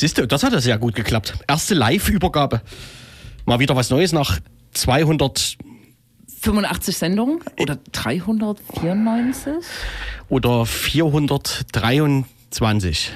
[0.00, 1.34] siehst du, das hat ja sehr gut geklappt.
[1.46, 2.62] Erste Live-Übergabe.
[3.46, 4.38] Mal wieder was Neues nach
[4.72, 5.56] 200
[6.40, 9.54] 85 Sendungen oder 394?
[10.28, 13.10] oder 423.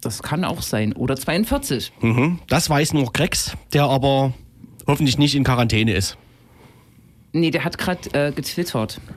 [0.00, 0.92] Das kann auch sein.
[0.92, 1.92] Oder 42.
[2.00, 2.38] Mhm.
[2.48, 4.32] Das weiß nur Grex, der aber
[4.86, 6.16] hoffentlich nicht in Quarantäne ist.
[7.32, 9.00] Nee, der hat gerade äh, getwittert.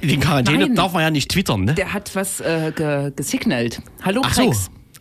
[0.00, 0.76] In Quarantäne Nein.
[0.76, 1.74] darf man ja nicht twittern, ne?
[1.74, 3.82] Der hat was äh, ge gesignalt.
[4.02, 4.50] Hallo Ach so.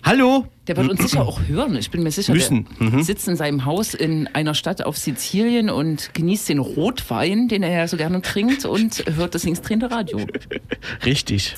[0.03, 0.47] Hallo?
[0.67, 1.75] Der wird uns sicher auch hören.
[1.75, 2.67] Ich bin mir sicher, Müssen.
[2.79, 3.03] der Mhm.
[3.03, 7.71] sitzt in seinem Haus in einer Stadt auf Sizilien und genießt den Rotwein, den er
[7.71, 10.19] ja so gerne trinkt und hört das linksdrehende Radio.
[11.05, 11.55] Richtig.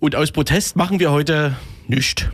[0.00, 1.56] Und aus Protest machen wir heute
[1.86, 2.24] nichts.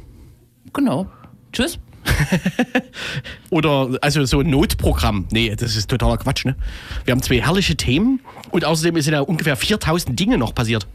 [0.73, 1.07] Genau.
[1.53, 1.79] Tschüss.
[3.51, 5.27] Oder also so ein Notprogramm.
[5.31, 6.57] Nee, das ist totaler Quatsch, ne?
[7.05, 10.87] Wir haben zwei herrliche Themen und außerdem sind ja ungefähr 4000 Dinge noch passiert.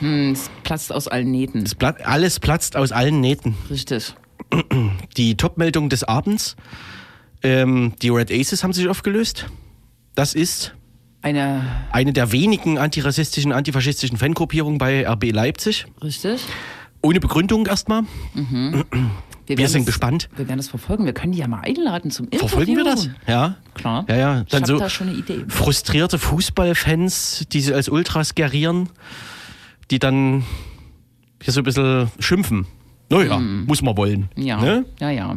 [0.00, 1.62] Hm, es platzt aus allen Nähten.
[1.64, 3.54] Es plat alles platzt aus allen Nähten.
[3.70, 4.14] Richtig.
[5.16, 6.56] Die Topmeldung des Abends.
[7.42, 9.46] Ähm, die Red Aces haben sich aufgelöst.
[10.14, 10.74] Das ist
[11.22, 15.86] Eine, eine der wenigen antirassistischen, antifaschistischen Fangruppierungen bei RB Leipzig.
[16.02, 16.42] richtig?
[17.00, 18.02] Ohne Begründung erstmal.
[19.58, 20.28] Wir werden sind das, gespannt.
[20.36, 21.04] Wir werden das verfolgen.
[21.04, 22.48] Wir können die ja mal einladen zum Interview.
[22.48, 23.08] Verfolgen wir das?
[23.26, 23.56] Ja.
[23.74, 24.04] Klar.
[24.08, 24.40] Ja, ja.
[24.42, 25.44] ich Dann habe so da schon eine Idee.
[25.48, 28.88] frustrierte Fußballfans, die sie als Ultras gerieren,
[29.90, 30.44] die dann
[31.42, 32.66] hier so ein bisschen schimpfen.
[33.08, 34.28] Naja, muss man wollen.
[34.36, 34.84] Ja, Ne?
[35.00, 35.36] ja, ja.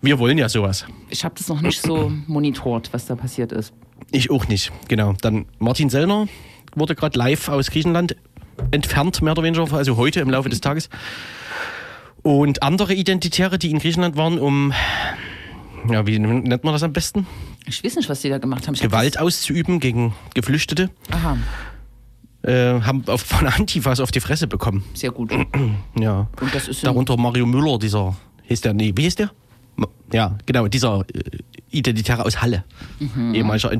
[0.00, 0.86] Wir wollen ja sowas.
[1.08, 3.72] Ich habe das noch nicht so monitort, was da passiert ist.
[4.12, 5.14] Ich auch nicht, genau.
[5.20, 6.28] Dann Martin Sellner
[6.76, 8.14] wurde gerade live aus Griechenland
[8.70, 10.88] entfernt, mehr oder weniger, also heute im Laufe des Tages.
[12.28, 14.74] Und andere Identitäre, die in Griechenland waren, um,
[15.90, 17.26] ja, wie nennt man das am besten?
[17.64, 18.74] Ich weiß nicht, was die da gemacht haben.
[18.74, 21.38] Ich hab Gewalt auszuüben gegen Geflüchtete, aha,
[22.42, 24.84] äh, haben auf, von Antifas auf die Fresse bekommen.
[24.92, 25.32] sehr gut.
[25.98, 26.28] Ja.
[26.38, 29.30] Und das ist Darunter Mario Müller, dieser, hieß der, nee, wie hieß der?
[30.12, 31.38] Ja, genau, dieser äh,
[31.70, 32.64] Identitäre aus Halle,
[33.32, 33.72] ehemaliger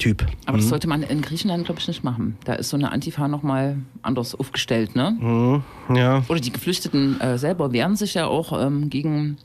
[0.00, 0.26] NPD-Typ.
[0.46, 2.36] aber das sollte man in Griechenland, glaube ich, nicht machen.
[2.44, 5.62] Da ist so eine Antifa nochmal anders aufgestellt, ne?
[5.94, 9.36] Ja, Oder die Geflüchteten äh, selber wehren sich ja auch ähm, gegen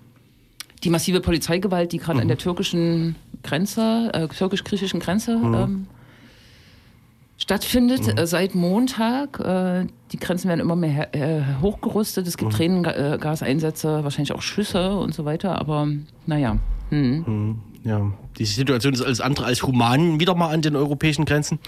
[0.83, 5.87] die massive Polizeigewalt, die gerade an der türkischen Grenze, äh, türkisch-griechischen Grenze ähm,
[7.37, 8.17] stattfindet.
[8.19, 9.39] Äh, seit Montag.
[9.39, 12.27] Äh, die Grenzen werden immer mehr äh, hochgerüstet.
[12.27, 15.59] Es gibt Tränengaseinsätze, wahrscheinlich auch Schüsse und so weiter.
[15.59, 15.87] Aber
[16.25, 16.57] naja.
[16.89, 17.59] Hm.
[17.85, 18.11] Ja.
[18.37, 21.59] Die Situation ist alles andere als human wieder mal an den europäischen Grenzen.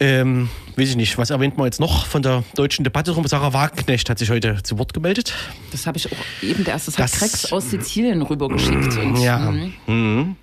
[0.00, 3.26] Ähm, weiß ich nicht, was erwähnt man jetzt noch von der deutschen Debatte drum?
[3.28, 5.32] Sarah Wagenknecht hat sich heute zu Wort gemeldet.
[5.70, 8.96] Das habe ich auch eben der erste Das- Krex aus Sizilien rübergeschickt.
[8.98, 9.48] Und, Ja.
[9.48, 10.36] hm, Mhm.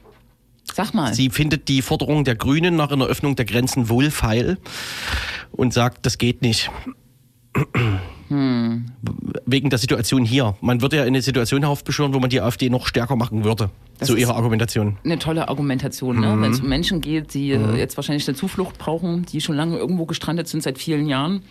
[0.73, 1.13] Sag mal.
[1.13, 4.57] Sie findet die Forderung der Grünen nach einer Öffnung der Grenzen wohlfeil
[5.51, 6.71] und sagt, das geht nicht.
[9.45, 10.55] Wegen der Situation hier.
[10.61, 13.69] Man würde ja in eine Situation heraufbeschwören, wo man die AfD noch stärker machen würde.
[13.99, 14.97] Das so ist- ihre Argumentation.
[15.03, 16.35] eine tolle Argumentation, ne?
[16.41, 19.77] wenn es um Menschen geht, die äh, jetzt wahrscheinlich eine Zuflucht brauchen, die schon lange
[19.77, 21.43] irgendwo gestrandet sind seit vielen Jahren.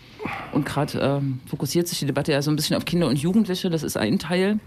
[0.51, 3.69] Und gerade ähm, fokussiert sich die Debatte ja so ein bisschen auf Kinder und Jugendliche.
[3.69, 4.59] Das ist ein Teil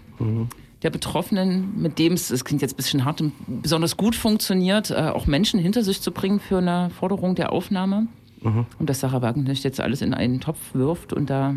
[0.81, 4.95] der Betroffenen, mit dem es, das klingt jetzt ein bisschen hart, besonders gut funktioniert, äh,
[4.95, 8.07] auch Menschen hinter sich zu bringen für eine Forderung der Aufnahme.
[8.41, 11.55] Und dass Sarah Wagenknecht jetzt alles in einen Topf wirft und da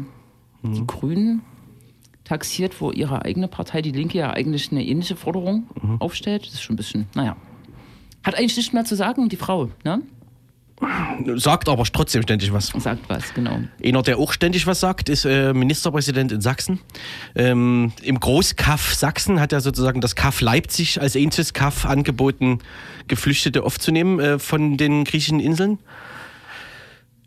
[0.62, 1.42] die Grünen
[2.24, 5.64] taxiert, wo ihre eigene Partei, die Linke, ja eigentlich eine ähnliche Forderung
[5.98, 6.46] aufstellt.
[6.46, 7.36] Das ist schon ein bisschen, naja.
[8.22, 10.02] Hat eigentlich nichts mehr zu sagen, die Frau, ne?
[11.36, 12.68] Sagt aber trotzdem ständig was.
[12.68, 13.60] Sagt was, genau.
[13.84, 16.80] Einer, der auch ständig was sagt, ist äh, Ministerpräsident in Sachsen.
[17.34, 22.60] Ähm, Im Großkaff Sachsen hat er sozusagen das Kaff Leipzig als einziges Kaff angeboten,
[23.08, 25.78] Geflüchtete aufzunehmen äh, von den griechischen Inseln.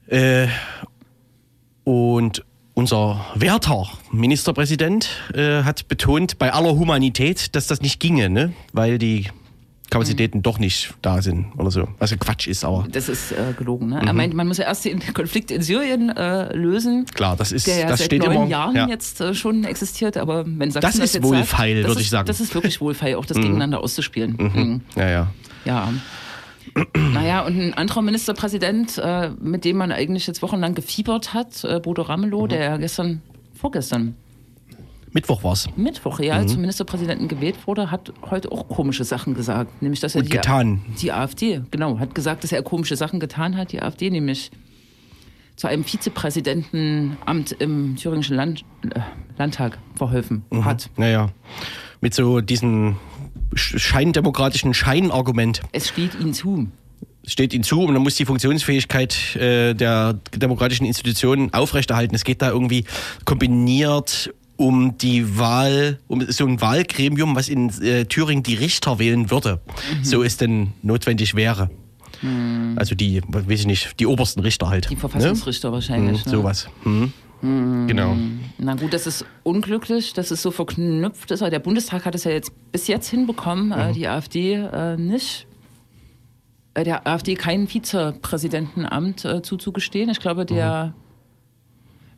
[0.08, 0.48] Äh,
[1.84, 8.54] und unser werter Ministerpräsident äh, hat betont, bei aller Humanität, dass das nicht ginge, ne?
[8.72, 9.28] weil die
[9.90, 11.88] Kapazitäten doch nicht da sind oder so.
[12.00, 14.02] Ein Quatsch ist, aber Das ist äh, gelogen, ne?
[14.04, 17.06] Er meint, man muss ja erst den Konflikt in Syrien äh, lösen.
[17.14, 18.46] klar, das ist, Der ja das seit steht neun immer.
[18.48, 18.88] Jahren ja.
[18.88, 22.26] jetzt äh, schon existiert, aber wenn Sachsen Das ist jetzt wohlfeil, das würde ich sagen.
[22.26, 24.36] Das ist wirklich wohlfeil, auch das gegeneinander auszuspielen.
[24.40, 24.82] Mhm.
[24.96, 25.28] Ja, ja.
[25.66, 25.94] Ja.
[26.96, 31.80] Naja, und ein anderer Ministerpräsident, äh, mit dem man eigentlich jetzt wochenlang gefiebert hat, äh,
[31.80, 32.08] Bodo Mhm.
[32.10, 33.22] Ramelow, der ja gestern,
[33.54, 34.16] vorgestern,
[35.12, 35.68] Mittwoch war's.
[35.76, 39.84] Mittwoch real zum Ministerpräsidenten gewählt wurde, hat heute auch komische Sachen gesagt.
[39.84, 40.82] Nämlich, dass er Und die, getan.
[41.00, 44.50] die AfD, genau, hat gesagt, dass er komische Sachen getan hat, die AfD nämlich
[45.56, 49.00] zu einem Vizepräsidentenamt im thüringischen Land, äh,
[49.38, 50.66] Landtag verholfen Mhm.
[50.66, 50.90] hat.
[50.98, 51.30] Naja.
[52.02, 52.96] Mit so diesem sch-
[53.56, 55.62] scheindemokratischen Scheinargument.
[55.72, 56.68] Es steht ihm zu.
[57.26, 62.16] steht ihnen zu und man muss die Funktionsfähigkeit äh, der demokratischen Institutionen aufrechterhalten.
[62.16, 62.86] Es geht da irgendwie
[63.26, 69.32] kombiniert um die Wahl, um so ein Wahlgremium, was in äh, Thüringen die Richter wählen
[69.32, 69.62] würde,
[69.98, 70.04] mhm.
[70.04, 71.70] so es denn notwendig wäre.
[72.22, 72.76] Mhm.
[72.78, 74.90] Also die, weiß ich nicht, die obersten Richter halt.
[74.90, 75.74] Die Verfassungsrichter ne?
[75.74, 76.26] wahrscheinlich.
[76.26, 76.38] Mhm, ne?
[76.38, 76.68] Sowas.
[76.84, 77.14] Mhm.
[77.44, 77.88] Mhm.
[77.88, 78.16] Genau.
[78.58, 81.42] Na gut, das ist unglücklich, dass es so verknüpft ist.
[81.42, 83.94] Aber der Bundestag hat es ja jetzt bis jetzt hinbekommen, äh, mhm.
[83.94, 85.46] die AfD äh, nicht
[86.74, 90.10] äh, der AfD kein Vizepräsidentenamt zuzugestehen.
[90.10, 90.94] Ich glaube, der,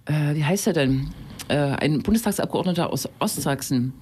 [0.07, 0.36] mhm.
[0.36, 1.10] wie heißt er denn?
[1.48, 3.94] Ein Bundestagsabgeordneter aus Ostsachsen,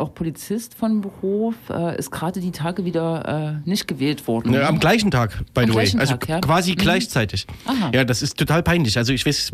[0.00, 4.52] auch Polizist von Beruf, äh, ist gerade die Tage wieder äh, nicht gewählt worden.
[4.52, 5.92] Ja, am gleichen Tag, by the way.
[5.98, 6.40] Also Tag, ja?
[6.40, 6.76] quasi mhm.
[6.76, 7.46] gleichzeitig.
[7.66, 7.90] Aha.
[7.94, 8.96] Ja, das ist total peinlich.
[8.96, 9.52] Also ich weiß,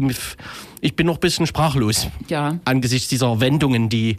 [0.80, 2.08] ich bin noch ein bisschen sprachlos.
[2.28, 2.58] Ja.
[2.64, 4.18] Angesichts dieser Wendungen, die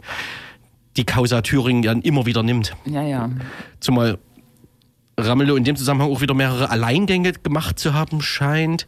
[0.96, 2.74] die Causa Thüringen dann immer wieder nimmt.
[2.84, 3.30] Ja, ja.
[3.80, 4.18] Zumal
[5.18, 8.86] Ramelow in dem Zusammenhang auch wieder mehrere Alleingänge gemacht zu haben scheint.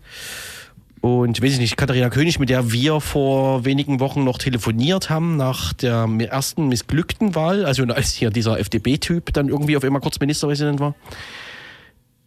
[1.00, 5.36] Und weiß ich nicht, Katharina König, mit der wir vor wenigen Wochen noch telefoniert haben
[5.38, 10.20] nach der ersten missglückten Wahl, also als hier dieser FDP-Typ dann irgendwie auf einmal kurz
[10.20, 10.94] Ministerpräsident war,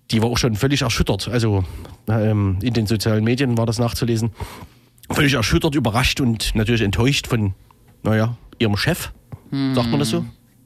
[0.09, 1.27] die war auch schon völlig erschüttert.
[1.27, 1.63] Also
[2.07, 4.31] ähm, in den sozialen Medien war das nachzulesen.
[5.09, 7.53] Völlig erschüttert, überrascht und natürlich enttäuscht von,
[8.01, 9.11] naja, ihrem Chef.
[9.51, 9.75] Hm.
[9.75, 10.25] Sagt man das so?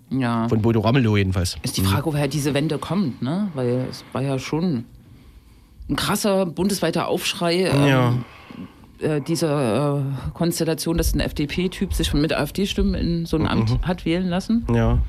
[0.10, 0.48] Ja.
[0.48, 1.58] Von Bodo Ramelow jedenfalls.
[1.64, 3.52] Ist die Frage, woher diese Wende kommt, ne?
[3.54, 4.86] Weil es war ja schon
[5.90, 7.66] ein krasser bundesweiter Aufschrei.
[7.66, 8.14] Ähm, ja.
[9.00, 10.02] Äh, dieser äh,
[10.34, 13.48] Konstellation, dass ein FDP-Typ sich mit AfD-Stimmen in so ein mhm.
[13.48, 14.66] Amt hat wählen lassen.
[14.74, 15.00] Ja.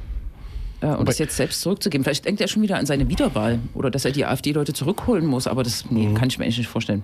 [0.80, 2.04] Äh, und das jetzt selbst zurückzugeben.
[2.04, 5.46] Vielleicht denkt er schon wieder an seine Wiederwahl oder dass er die AfD-Leute zurückholen muss,
[5.46, 6.14] aber das nee, mhm.
[6.14, 7.02] kann ich mir eigentlich nicht vorstellen.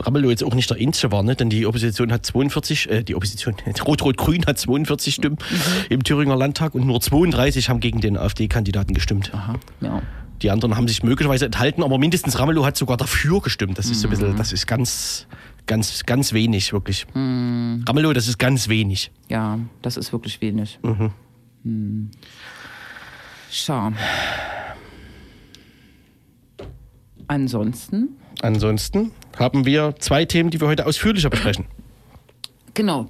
[0.00, 1.36] Ramelow jetzt auch nicht der Einzige war, ne?
[1.36, 3.54] denn die Opposition hat 42, äh, die Opposition,
[3.86, 5.56] Rot-Rot-Grün hat 42 Stimmen mhm.
[5.90, 9.30] im Thüringer Landtag und nur 32 haben gegen den AfD-Kandidaten gestimmt.
[9.32, 10.02] Aha, ja.
[10.42, 13.78] Die anderen haben sich möglicherweise enthalten, aber mindestens Ramelow hat sogar dafür gestimmt.
[13.78, 14.36] Das ist so ein bisschen, mhm.
[14.36, 15.26] das ist ganz,
[15.66, 17.06] ganz, ganz wenig, wirklich.
[17.14, 17.84] Mhm.
[17.88, 19.10] Ramelow, das ist ganz wenig.
[19.28, 20.78] Ja, das ist wirklich wenig.
[20.82, 21.10] Mhm.
[21.62, 22.10] Mhm.
[23.50, 23.92] Schau.
[27.26, 28.16] Ansonsten?
[28.42, 31.66] Ansonsten haben wir zwei Themen, die wir heute ausführlicher besprechen.
[32.74, 33.08] Genau.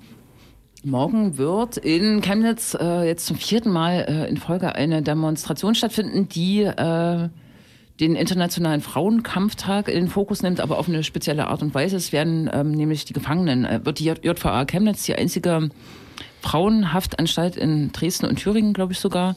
[0.85, 6.29] Morgen wird in Chemnitz äh, jetzt zum vierten Mal äh, in Folge eine Demonstration stattfinden,
[6.29, 7.29] die äh,
[8.01, 11.97] den Internationalen Frauenkampftag in den Fokus nimmt, aber auf eine spezielle Art und Weise.
[11.97, 15.71] Es werden ähm, nämlich die Gefangenen, äh, wird die JVA Chemnitz, die einzige
[16.43, 19.37] Frauenhaftanstalt in Dresden und Thüringen, glaube ich sogar,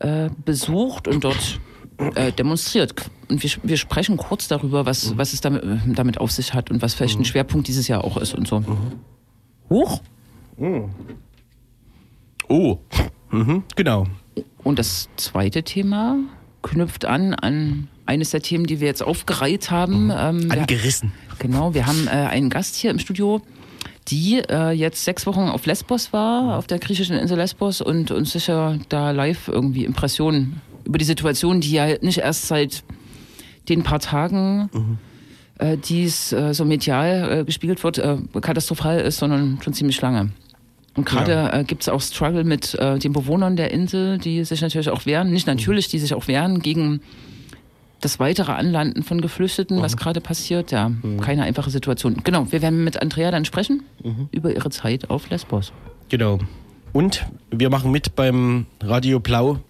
[0.00, 1.60] äh, besucht und dort
[2.14, 2.94] äh, demonstriert.
[3.30, 6.82] Und wir, wir, sprechen kurz darüber, was, was es damit, damit auf sich hat und
[6.82, 8.62] was vielleicht ein Schwerpunkt dieses Jahr auch ist und so.
[9.70, 10.02] Hoch?
[10.58, 10.88] Oh.
[12.48, 12.78] Oh.
[13.30, 14.06] Mhm, genau.
[14.64, 16.18] Und das zweite Thema
[16.62, 20.06] knüpft an an eines der Themen, die wir jetzt aufgereiht haben.
[20.06, 20.10] Mhm.
[20.16, 21.12] Ähm, Angerissen.
[21.28, 23.42] Wir, genau, wir haben äh, einen Gast hier im Studio,
[24.08, 26.48] die äh, jetzt sechs Wochen auf Lesbos war, mhm.
[26.50, 31.60] auf der griechischen Insel Lesbos und uns sicher da live irgendwie Impressionen über die Situation,
[31.60, 32.82] die ja nicht erst seit
[33.68, 34.98] den paar Tagen mhm
[35.58, 40.00] äh, die es äh, so medial äh, gespiegelt wird, äh, katastrophal ist, sondern schon ziemlich
[40.00, 40.30] lange.
[40.98, 41.60] Und gerade ja.
[41.60, 45.06] äh, gibt es auch Struggle mit äh, den Bewohnern der Insel, die sich natürlich auch
[45.06, 47.02] wehren, nicht natürlich, die sich auch wehren gegen
[48.00, 49.82] das weitere Anlanden von Geflüchteten, mhm.
[49.82, 50.72] was gerade passiert.
[50.72, 51.20] Ja, mhm.
[51.20, 52.16] keine einfache Situation.
[52.24, 54.28] Genau, wir werden mit Andrea dann sprechen mhm.
[54.32, 55.72] über ihre Zeit auf Lesbos.
[56.08, 56.40] Genau.
[56.92, 59.60] Und wir machen mit beim Radio Blau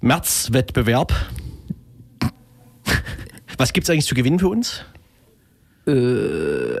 [0.00, 1.14] Märzwettbewerb.
[3.56, 4.84] Was gibt es eigentlich zu gewinnen für uns?
[5.86, 6.80] Äh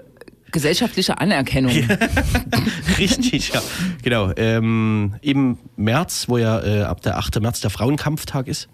[0.56, 1.70] gesellschaftliche Anerkennung.
[2.98, 3.60] Richtig, ja.
[4.02, 4.32] Genau.
[4.36, 7.42] Ähm, Im März, wo ja äh, ab der 8.
[7.42, 8.70] März der Frauenkampftag ist,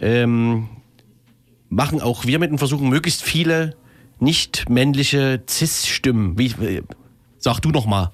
[0.00, 0.70] ähm,
[1.68, 3.76] machen auch wir mit dem Versuchen, möglichst viele
[4.18, 6.82] nicht männliche Cis-Stimmen, wie, äh,
[7.36, 8.10] sag du noch mal,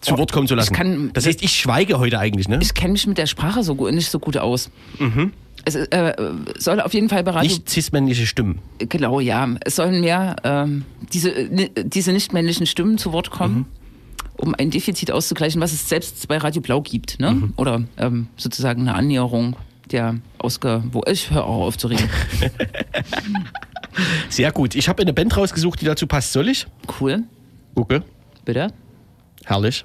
[0.00, 0.74] zu oh, Wort kommen zu lassen.
[0.74, 2.60] Kann, das heißt, ich schweige heute eigentlich, ne?
[2.62, 4.70] Ich kenne mich mit der Sprache so gut, nicht so gut aus.
[5.00, 5.32] Mhm
[5.68, 6.14] es äh,
[6.58, 7.46] soll auf jeden Fall beraten.
[7.46, 8.60] Nicht cis-männliche Stimmen.
[8.78, 9.48] Genau, ja.
[9.64, 11.48] Es sollen mehr ähm, diese,
[11.84, 13.56] diese nicht-männlichen Stimmen zu Wort kommen.
[13.56, 13.66] Mhm.
[14.36, 17.32] Um ein Defizit auszugleichen, was es selbst bei Radio Blau gibt, ne?
[17.32, 17.54] Mhm.
[17.56, 19.56] Oder ähm, sozusagen eine Annäherung
[19.90, 20.84] der Ausge.
[20.92, 22.08] Wo ich höre auch auf zu reden.
[24.28, 24.76] Sehr gut.
[24.76, 26.32] Ich habe eine Band rausgesucht, die dazu passt.
[26.32, 26.66] Soll ich?
[27.00, 27.24] Cool.
[27.74, 28.00] Okay.
[28.44, 28.72] Bitte.
[29.44, 29.84] Herrlich.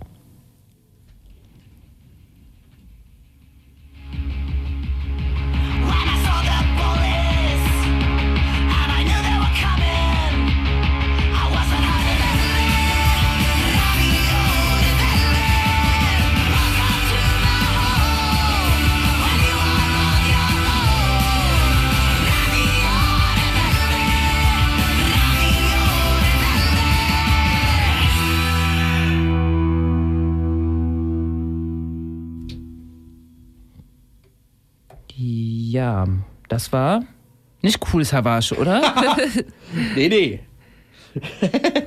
[35.84, 36.08] Ja,
[36.48, 37.04] das war
[37.62, 38.82] nicht cool, Savage, oder?
[39.96, 40.40] nee, nee.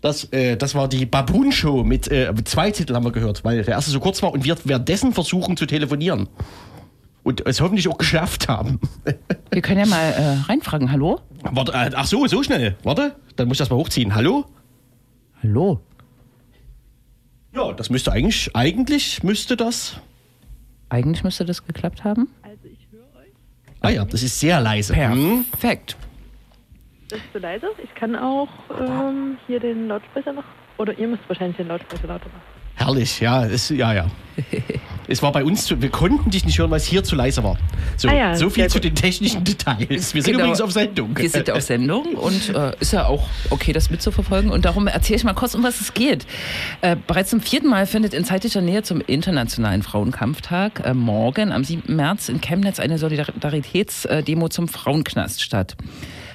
[0.00, 3.44] Das, äh, das war die Baboon Show mit, äh, mit zwei Titeln haben wir gehört,
[3.44, 6.28] weil der erste so kurz war und wir währenddessen versuchen zu telefonieren.
[7.22, 8.80] Und es hoffentlich auch geschafft haben.
[9.52, 10.90] wir können ja mal äh, reinfragen.
[10.90, 11.20] Hallo?
[11.42, 12.76] Warte, äh, ach so, so schnell.
[12.82, 14.12] Warte, dann muss ich das mal hochziehen.
[14.16, 14.46] Hallo?
[15.40, 15.78] Hallo?
[17.54, 20.00] Ja, das müsste eigentlich, eigentlich müsste das.
[20.92, 22.28] Eigentlich müsste das geklappt haben.
[22.42, 23.32] Also ich höre euch.
[23.80, 24.92] Ah ja, das ist sehr leise.
[24.92, 25.96] Perfekt.
[27.08, 27.66] Das ist zu leise.
[27.82, 28.48] Ich kann auch
[28.80, 30.44] ähm, hier den Lautsprecher noch.
[30.78, 32.61] Oder ihr müsst wahrscheinlich den Lautsprecher lauter machen.
[32.84, 34.06] Herrlich, ja, es, ja, ja.
[35.06, 37.44] es war bei uns, zu, wir konnten dich nicht hören, weil es hier zu leise
[37.44, 37.56] war.
[37.96, 40.14] So, ah ja, so viel zu den technischen Details.
[40.14, 40.46] Wir sind genau.
[40.46, 41.16] übrigens auf Sendung.
[41.16, 44.50] Wir sind auf Sendung und äh, ist ja auch okay, das mitzuverfolgen.
[44.50, 46.26] Und darum erzähle ich mal kurz, um was es geht.
[46.80, 51.62] Äh, bereits zum vierten Mal findet in zeitlicher Nähe zum Internationalen Frauenkampftag äh, morgen am
[51.62, 51.94] 7.
[51.94, 55.76] März in Chemnitz eine Solidaritätsdemo zum Frauenknast statt.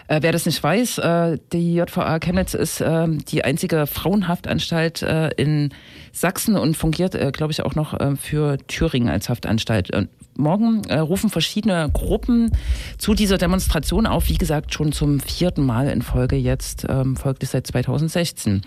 [0.07, 5.29] Äh, wer das nicht weiß, äh, die JVA Chemnitz ist äh, die einzige Frauenhaftanstalt äh,
[5.35, 5.73] in
[6.11, 9.91] Sachsen und fungiert, äh, glaube ich, auch noch äh, für Thüringen als Haftanstalt
[10.37, 12.51] morgen äh, rufen verschiedene Gruppen
[12.97, 14.29] zu dieser Demonstration auf.
[14.29, 18.61] Wie gesagt, schon zum vierten Mal in Folge jetzt, ähm, folgt es seit 2016.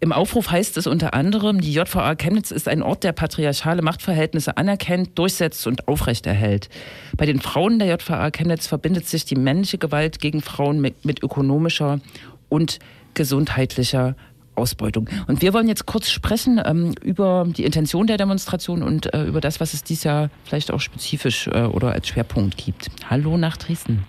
[0.00, 4.56] Im Aufruf heißt es unter anderem, die JVA Chemnitz ist ein Ort, der patriarchale Machtverhältnisse
[4.56, 6.68] anerkennt, durchsetzt und aufrechterhält.
[7.16, 11.22] Bei den Frauen der JVA Chemnitz verbindet sich die männliche Gewalt gegen Frauen mit, mit
[11.22, 12.00] ökonomischer
[12.48, 12.78] und
[13.14, 14.14] gesundheitlicher
[14.58, 15.08] Ausbeutung.
[15.26, 19.40] Und wir wollen jetzt kurz sprechen ähm, über die Intention der Demonstration und äh, über
[19.40, 22.88] das, was es dieses Jahr vielleicht auch spezifisch äh, oder als Schwerpunkt gibt.
[23.08, 24.04] Hallo nach Dresden.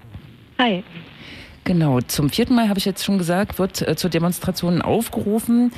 [0.57, 0.83] Hi.
[1.63, 5.71] Genau, zum vierten Mal habe ich jetzt schon gesagt, wird äh, zur Demonstration aufgerufen.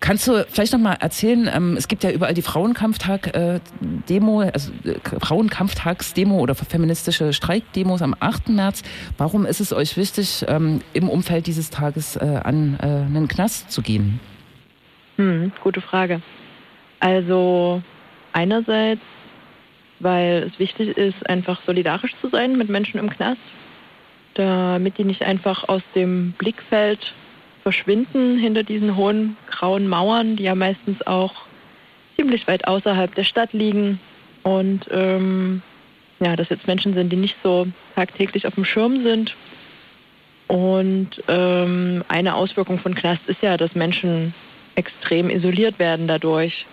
[0.00, 4.70] Kannst du vielleicht noch mal erzählen, ähm, es gibt ja überall die Frauenkampftag-Demo, äh, also
[4.84, 8.50] äh, Frauenkampftagsdemo oder feministische Streikdemos am 8.
[8.50, 8.82] März.
[9.16, 13.70] Warum ist es euch wichtig, ähm, im Umfeld dieses Tages äh, an äh, einen Knast
[13.70, 14.20] zu gehen?
[15.16, 16.20] Hm, gute Frage.
[17.00, 17.82] Also
[18.32, 19.02] einerseits,
[20.00, 23.40] weil es wichtig ist, einfach solidarisch zu sein mit Menschen im Knast,
[24.34, 27.14] damit die nicht einfach aus dem Blickfeld
[27.66, 31.34] verschwinden hinter diesen hohen grauen Mauern, die ja meistens auch
[32.14, 33.98] ziemlich weit außerhalb der Stadt liegen.
[34.44, 35.62] Und ähm,
[36.20, 39.34] ja, dass jetzt Menschen sind, die nicht so tagtäglich auf dem Schirm sind.
[40.46, 44.32] Und ähm, eine Auswirkung von Knast ist ja, dass Menschen
[44.76, 46.66] extrem isoliert werden dadurch.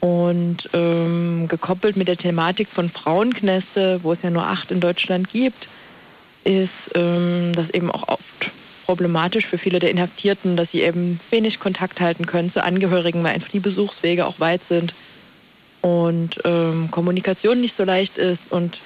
[0.00, 5.28] Und ähm, gekoppelt mit der Thematik von Frauenknäste, wo es ja nur acht in Deutschland
[5.28, 5.68] gibt,
[6.44, 8.52] ist, ähm, dass eben auch oft
[8.88, 13.34] problematisch für viele der Inhaftierten, dass sie eben wenig Kontakt halten können zu Angehörigen, weil
[13.34, 14.94] einfach die Besuchswege auch weit sind
[15.82, 18.40] und ähm, Kommunikation nicht so leicht ist.
[18.48, 18.80] Und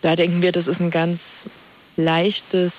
[0.00, 1.20] da denken wir, das ist ein ganz
[1.96, 2.72] leichtes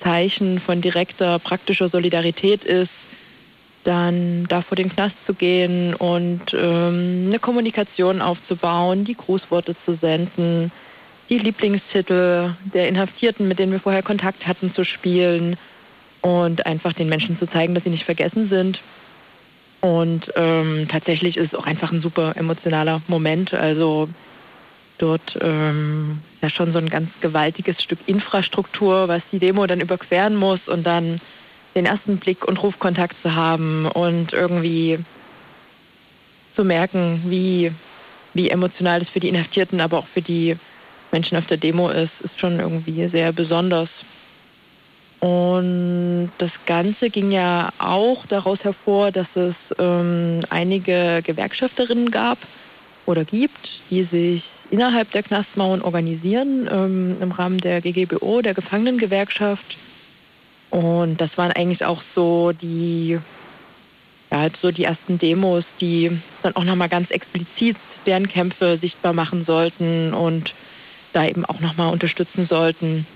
[0.00, 2.92] Zeichen von direkter, praktischer Solidarität ist,
[3.82, 9.96] dann da vor den Knast zu gehen und ähm, eine Kommunikation aufzubauen, die Grußworte zu
[9.96, 10.70] senden,
[11.28, 15.56] die Lieblingstitel der Inhaftierten, mit denen wir vorher Kontakt hatten, zu spielen
[16.22, 18.80] und einfach den Menschen zu zeigen, dass sie nicht vergessen sind.
[19.80, 23.54] Und ähm, tatsächlich ist es auch einfach ein super emotionaler Moment.
[23.54, 24.08] Also
[24.98, 30.36] dort ähm, ja schon so ein ganz gewaltiges Stück Infrastruktur, was die Demo dann überqueren
[30.36, 31.20] muss und dann
[31.74, 34.98] den ersten Blick und Rufkontakt zu haben und irgendwie
[36.56, 37.72] zu merken, wie,
[38.34, 40.56] wie emotional es für die Inhaftierten, aber auch für die
[41.12, 43.88] Menschen auf der Demo ist, ist schon irgendwie sehr besonders.
[45.20, 52.38] Und das Ganze ging ja auch daraus hervor, dass es ähm, einige Gewerkschafterinnen gab
[53.04, 59.76] oder gibt, die sich innerhalb der Knastmauern organisieren ähm, im Rahmen der GGBO, der Gefangenengewerkschaft.
[60.70, 63.18] Und das waren eigentlich auch so die,
[64.30, 69.44] ja, so die ersten Demos, die dann auch nochmal ganz explizit deren Kämpfe sichtbar machen
[69.44, 70.54] sollten und
[71.12, 73.06] da eben auch nochmal unterstützen sollten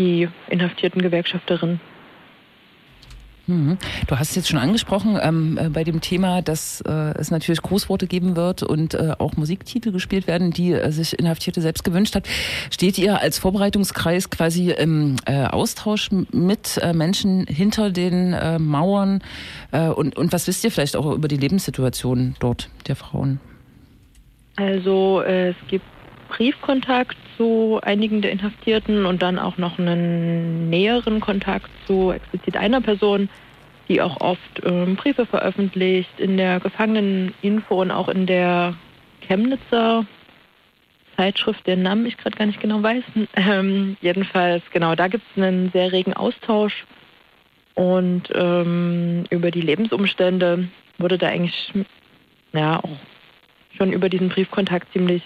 [0.00, 1.78] die inhaftierten Gewerkschafterinnen.
[3.50, 3.78] Mhm.
[4.06, 7.60] Du hast es jetzt schon angesprochen ähm, äh, bei dem Thema, dass äh, es natürlich
[7.62, 12.14] Großworte geben wird und äh, auch Musiktitel gespielt werden, die äh, sich Inhaftierte selbst gewünscht
[12.14, 12.28] hat.
[12.70, 19.22] Steht ihr als Vorbereitungskreis quasi im äh, Austausch mit äh, Menschen hinter den Mauern?
[19.72, 23.40] und, und was wisst ihr vielleicht auch über die Lebenssituation dort der Frauen?
[24.56, 25.84] Also es gibt
[26.30, 32.80] Briefkontakt zu einigen der Inhaftierten und dann auch noch einen näheren Kontakt zu explizit einer
[32.80, 33.28] Person,
[33.88, 38.74] die auch oft ähm, Briefe veröffentlicht in der Gefangeneninfo und auch in der
[39.26, 40.06] Chemnitzer
[41.16, 43.04] Zeitschrift, deren Namen ich gerade gar nicht genau weiß.
[43.34, 46.86] Ähm, jedenfalls, genau, da gibt es einen sehr regen Austausch
[47.74, 50.68] und ähm, über die Lebensumstände
[50.98, 51.72] wurde da eigentlich
[52.52, 52.96] ja auch
[53.76, 55.22] schon über diesen Briefkontakt ziemlich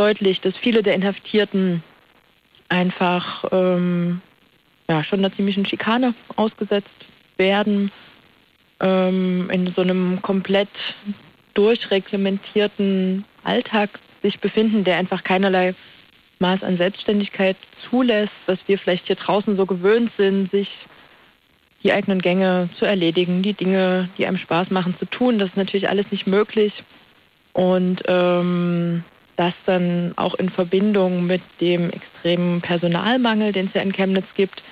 [0.00, 1.82] deutlich, dass viele der Inhaftierten
[2.70, 4.22] einfach ähm,
[4.88, 6.88] ja, schon einer ziemlichen Schikane ausgesetzt
[7.36, 7.92] werden,
[8.80, 10.70] ähm, in so einem komplett
[11.52, 15.74] durchreglementierten Alltag sich befinden, der einfach keinerlei
[16.38, 17.58] Maß an Selbstständigkeit
[17.90, 20.68] zulässt, was wir vielleicht hier draußen so gewöhnt sind, sich
[21.82, 25.38] die eigenen Gänge zu erledigen, die Dinge, die einem Spaß machen, zu tun.
[25.38, 26.72] Das ist natürlich alles nicht möglich.
[27.52, 29.04] Und ähm,
[29.40, 34.62] das dann auch in Verbindung mit dem extremen Personalmangel, den es ja in Chemnitz gibt,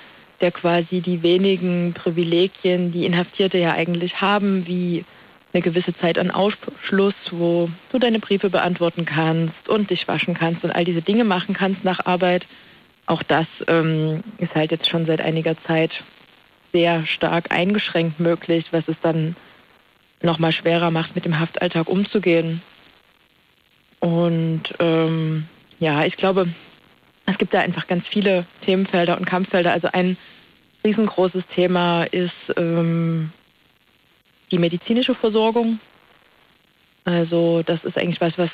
[0.41, 5.05] der quasi die wenigen Privilegien, die Inhaftierte ja eigentlich haben, wie
[5.53, 10.63] eine gewisse Zeit an Ausschluss, wo du deine Briefe beantworten kannst und dich waschen kannst
[10.63, 12.45] und all diese Dinge machen kannst nach Arbeit.
[13.07, 16.03] Auch das ähm, ist halt jetzt schon seit einiger Zeit
[16.71, 19.35] sehr stark eingeschränkt möglich, was es dann
[20.21, 22.61] nochmal schwerer macht, mit dem Haftalltag umzugehen.
[23.99, 25.47] Und ähm,
[25.79, 26.47] ja, ich glaube,
[27.25, 29.71] es gibt da einfach ganz viele Themenfelder und Kampffelder.
[29.71, 30.17] Also ein
[30.83, 33.31] riesengroßes Thema ist ähm,
[34.51, 35.79] die medizinische Versorgung.
[37.05, 38.49] Also das ist eigentlich was, was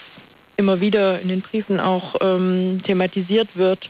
[0.58, 3.90] immer wieder in den Briefen auch ähm, thematisiert wird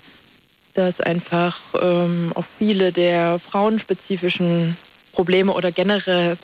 [0.76, 4.78] dass einfach ähm, auf viele der frauenspezifischen
[5.14, 6.38] Probleme oder generell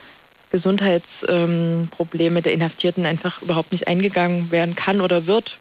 [0.51, 5.57] Gesundheitsprobleme der Inhaftierten einfach überhaupt nicht eingegangen werden kann oder wird.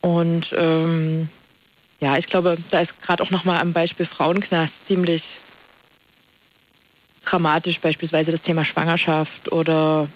[0.00, 1.28] Und ähm,
[2.00, 5.22] ja, ich glaube, da ist gerade auch nochmal am Beispiel Frauenknast ziemlich
[7.24, 10.08] dramatisch, beispielsweise das Thema Schwangerschaft oder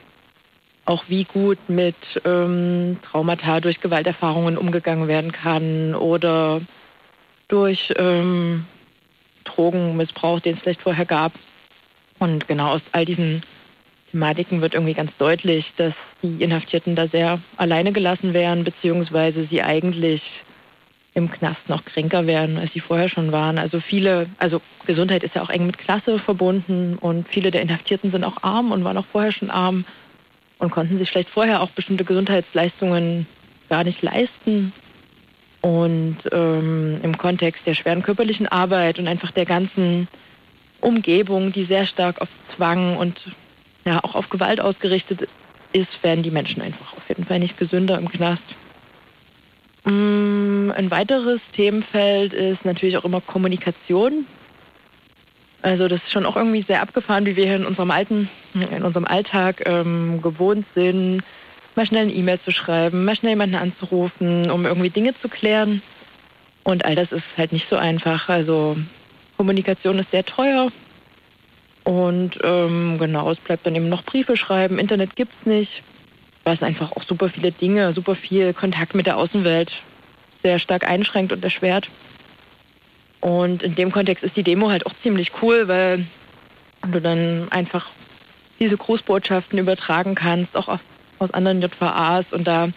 [0.84, 6.62] auch wie gut mit ähm, Traumata durch Gewalterfahrungen umgegangen werden kann oder
[7.48, 8.64] durch ähm,
[9.44, 11.32] Drogenmissbrauch, den es vielleicht vorher gab.
[12.18, 13.42] Und genau aus all diesen
[14.12, 19.62] Thematiken wird irgendwie ganz deutlich, dass die Inhaftierten da sehr alleine gelassen werden, beziehungsweise sie
[19.62, 20.22] eigentlich
[21.14, 23.58] im Knast noch kränker werden, als sie vorher schon waren.
[23.58, 28.12] Also viele, also Gesundheit ist ja auch eng mit Klasse verbunden und viele der Inhaftierten
[28.12, 29.84] sind auch arm und waren auch vorher schon arm
[30.58, 33.26] und konnten sich vielleicht vorher auch bestimmte Gesundheitsleistungen
[33.68, 34.72] gar nicht leisten.
[35.60, 40.08] Und ähm, im Kontext der schweren körperlichen Arbeit und einfach der ganzen
[40.80, 43.20] Umgebung, die sehr stark auf Zwang und
[43.84, 45.28] ja auch auf Gewalt ausgerichtet
[45.72, 48.42] ist, werden die Menschen einfach auf jeden Fall nicht gesünder im Knast.
[49.84, 54.26] Mm, ein weiteres Themenfeld ist natürlich auch immer Kommunikation.
[55.62, 58.82] Also das ist schon auch irgendwie sehr abgefahren, wie wir hier in unserem alten, in
[58.82, 61.22] unserem Alltag ähm, gewohnt sind,
[61.76, 65.82] mal schnell eine E-Mail zu schreiben, mal schnell jemanden anzurufen, um irgendwie Dinge zu klären.
[66.64, 68.28] Und all das ist halt nicht so einfach.
[68.28, 68.76] Also
[69.36, 70.70] Kommunikation ist sehr teuer.
[71.84, 74.78] Und ähm, genau, es bleibt dann eben noch Briefe schreiben.
[74.78, 75.82] Internet gibt es nicht.
[76.44, 79.70] Was einfach auch super viele Dinge, super viel Kontakt mit der Außenwelt
[80.42, 81.88] sehr stark einschränkt und erschwert.
[83.20, 86.06] Und in dem Kontext ist die Demo halt auch ziemlich cool, weil
[86.90, 87.86] du dann einfach
[88.58, 90.68] diese Grußbotschaften übertragen kannst, auch
[91.18, 92.70] aus anderen JVAs und da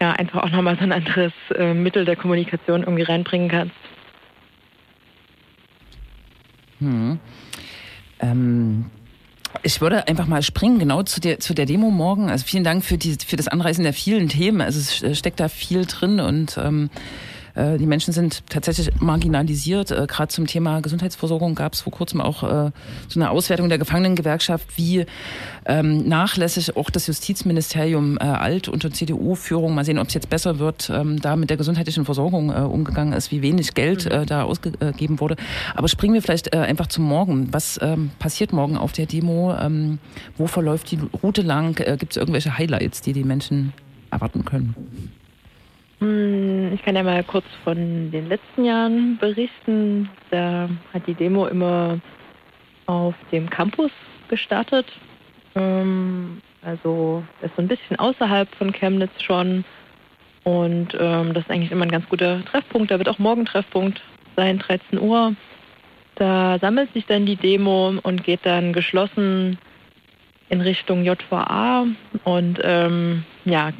[0.00, 3.74] ja einfach auch nochmal so ein anderes äh, Mittel der Kommunikation irgendwie reinbringen kannst.
[6.78, 7.18] Hm.
[8.20, 8.86] Ähm,
[9.62, 12.30] ich würde einfach mal springen, genau zu der, zu der Demo morgen.
[12.30, 14.60] Also vielen Dank für, die, für das Anreißen der vielen Themen.
[14.60, 17.00] Also es steckt da viel drin und ähm, äh,
[17.78, 19.90] die Menschen sind tatsächlich marginalisiert.
[19.90, 22.70] Äh, gerade zum Thema Gesundheitsversorgung gab es vor kurzem auch äh,
[23.08, 25.06] so eine Auswertung der Gefangenengewerkschaft, wie
[25.66, 30.90] ähm, nachlässig auch das Justizministerium alt unter CDU-Führung, mal sehen, ob es jetzt besser wird,
[30.92, 34.26] ähm, da mit der gesundheitlichen Versorgung umgegangen ist, wie wenig Geld mhm.
[34.26, 35.36] da ausgegeben wurde.
[35.74, 37.52] Aber springen wir vielleicht einfach zum Morgen.
[37.52, 39.56] Was ähm, passiert morgen auf der Demo?
[40.36, 41.74] wo verläuft die Route lang?
[41.74, 43.72] Gibt es irgendwelche Highlights, die die Menschen
[44.10, 44.74] erwarten können?
[46.00, 50.08] Hm, ich kann ja mal kurz von den letzten Jahren berichten.
[50.30, 52.00] Da hat die Demo immer
[52.86, 53.90] auf dem Campus
[54.28, 54.86] gestartet.
[55.54, 59.64] Ähm, also ist so ein bisschen außerhalb von Chemnitz schon.
[60.44, 62.90] Und ähm, das ist eigentlich immer ein ganz guter Treffpunkt.
[62.90, 64.00] Da wird auch morgen Treffpunkt
[64.36, 65.34] sein, 13 Uhr.
[66.14, 69.58] Da sammelt sich dann die Demo und geht dann geschlossen
[70.48, 71.86] in Richtung JVA.
[72.24, 73.70] Und ähm, ja,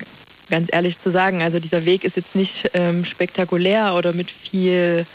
[0.50, 1.42] ganz ehrlich zu sagen.
[1.42, 5.06] Also dieser Weg ist jetzt nicht ähm, spektakulär oder mit viel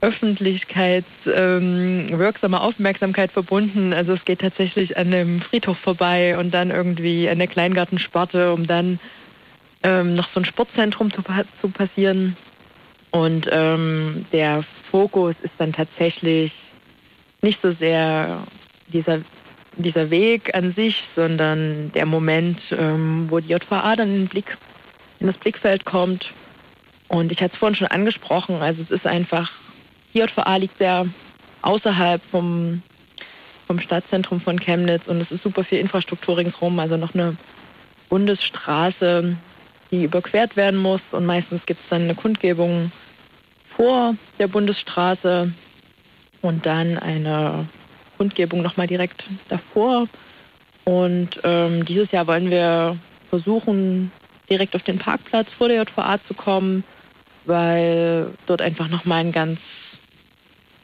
[0.00, 3.92] öffentlichkeitswirksamer ähm, Aufmerksamkeit verbunden.
[3.92, 8.66] Also es geht tatsächlich an einem Friedhof vorbei und dann irgendwie an der Kleingartensparte, um
[8.66, 9.00] dann
[9.82, 11.22] ähm, noch so ein Sportzentrum zu,
[11.60, 12.36] zu passieren.
[13.10, 16.52] Und ähm, der Fokus ist dann tatsächlich
[17.40, 18.44] nicht so sehr
[18.92, 19.22] dieser,
[19.78, 24.56] dieser Weg an sich, sondern der Moment, ähm, wo die JVA dann in, Blick,
[25.20, 26.32] in das Blickfeld kommt.
[27.08, 29.50] Und ich hatte es vorhin schon angesprochen, also es ist einfach,
[30.12, 31.06] die JVA liegt sehr
[31.62, 32.82] außerhalb vom,
[33.66, 37.36] vom Stadtzentrum von Chemnitz und es ist super viel Infrastruktur ringsherum, also noch eine
[38.10, 39.36] Bundesstraße,
[39.90, 42.92] die überquert werden muss und meistens gibt es dann eine Kundgebung
[43.74, 45.52] vor der Bundesstraße
[46.42, 47.68] und dann eine
[48.18, 50.08] Kundgebung nochmal direkt davor.
[50.84, 52.98] Und ähm, dieses Jahr wollen wir
[53.30, 54.10] versuchen,
[54.50, 56.84] direkt auf den Parkplatz vor der JVA zu kommen,
[57.44, 59.58] weil dort einfach nochmal ein ganz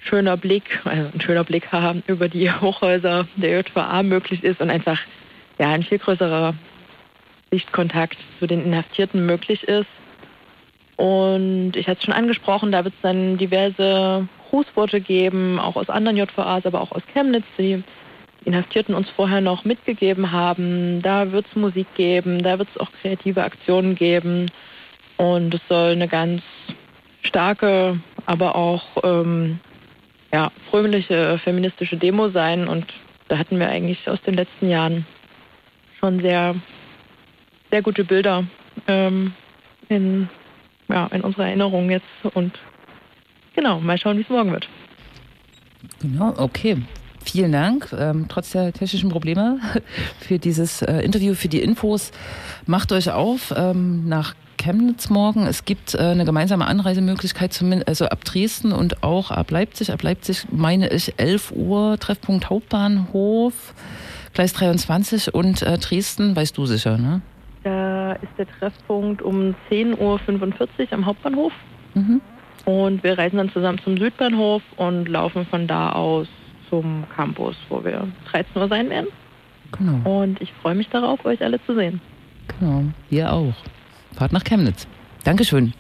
[0.01, 4.71] schöner Blick, also ein schöner Blick haben über die Hochhäuser der JVA möglich ist und
[4.71, 5.01] einfach
[5.59, 6.55] ja, ein viel größerer
[7.51, 9.89] Sichtkontakt zu den Inhaftierten möglich ist.
[10.97, 15.89] Und ich hatte es schon angesprochen, da wird es dann diverse Grußworte geben, auch aus
[15.89, 17.83] anderen JVAs, aber auch aus Chemnitz, die
[18.45, 21.03] Inhaftierten uns vorher noch mitgegeben haben.
[21.03, 24.49] Da wird es Musik geben, da wird es auch kreative Aktionen geben.
[25.17, 26.43] Und es soll eine ganz
[27.23, 29.59] starke, aber auch ähm,
[30.33, 32.69] ja, fröhliche feministische Demo sein.
[32.69, 32.87] Und
[33.27, 35.05] da hatten wir eigentlich aus den letzten Jahren
[35.99, 36.55] schon sehr,
[37.73, 38.45] sehr gute Bilder
[38.87, 39.33] ähm,
[39.89, 40.29] in,
[40.89, 42.07] ja, in unserer Erinnerung jetzt.
[42.35, 42.57] Und
[43.55, 44.69] genau, mal schauen, wie es morgen wird.
[46.01, 46.79] Genau, okay.
[47.25, 49.59] Vielen Dank, ähm, trotz der technischen Probleme,
[50.21, 52.13] für dieses äh, Interview, für die Infos.
[52.67, 55.47] Macht euch auf ähm, nach Chemnitz morgen.
[55.47, 59.93] Es gibt äh, eine gemeinsame Anreisemöglichkeit zumindest, also ab Dresden und auch ab Leipzig.
[59.93, 63.75] Ab Leipzig meine ich 11 Uhr, Treffpunkt Hauptbahnhof,
[64.35, 67.23] Gleis 23 und äh, Dresden, weißt du sicher, ne?
[67.63, 71.53] Da ist der Treffpunkt um 10.45 Uhr am Hauptbahnhof.
[71.95, 72.21] Mhm.
[72.65, 76.29] Und wir reisen dann zusammen zum Südbahnhof und laufen von da aus
[76.71, 79.09] zum Campus, wo wir 13 Uhr sein werden.
[79.73, 80.23] Genau.
[80.23, 82.01] Und ich freue mich darauf, euch alle zu sehen.
[82.59, 83.55] Genau, wir auch.
[84.13, 84.87] Fahrt nach Chemnitz.
[85.25, 85.75] Dankeschön.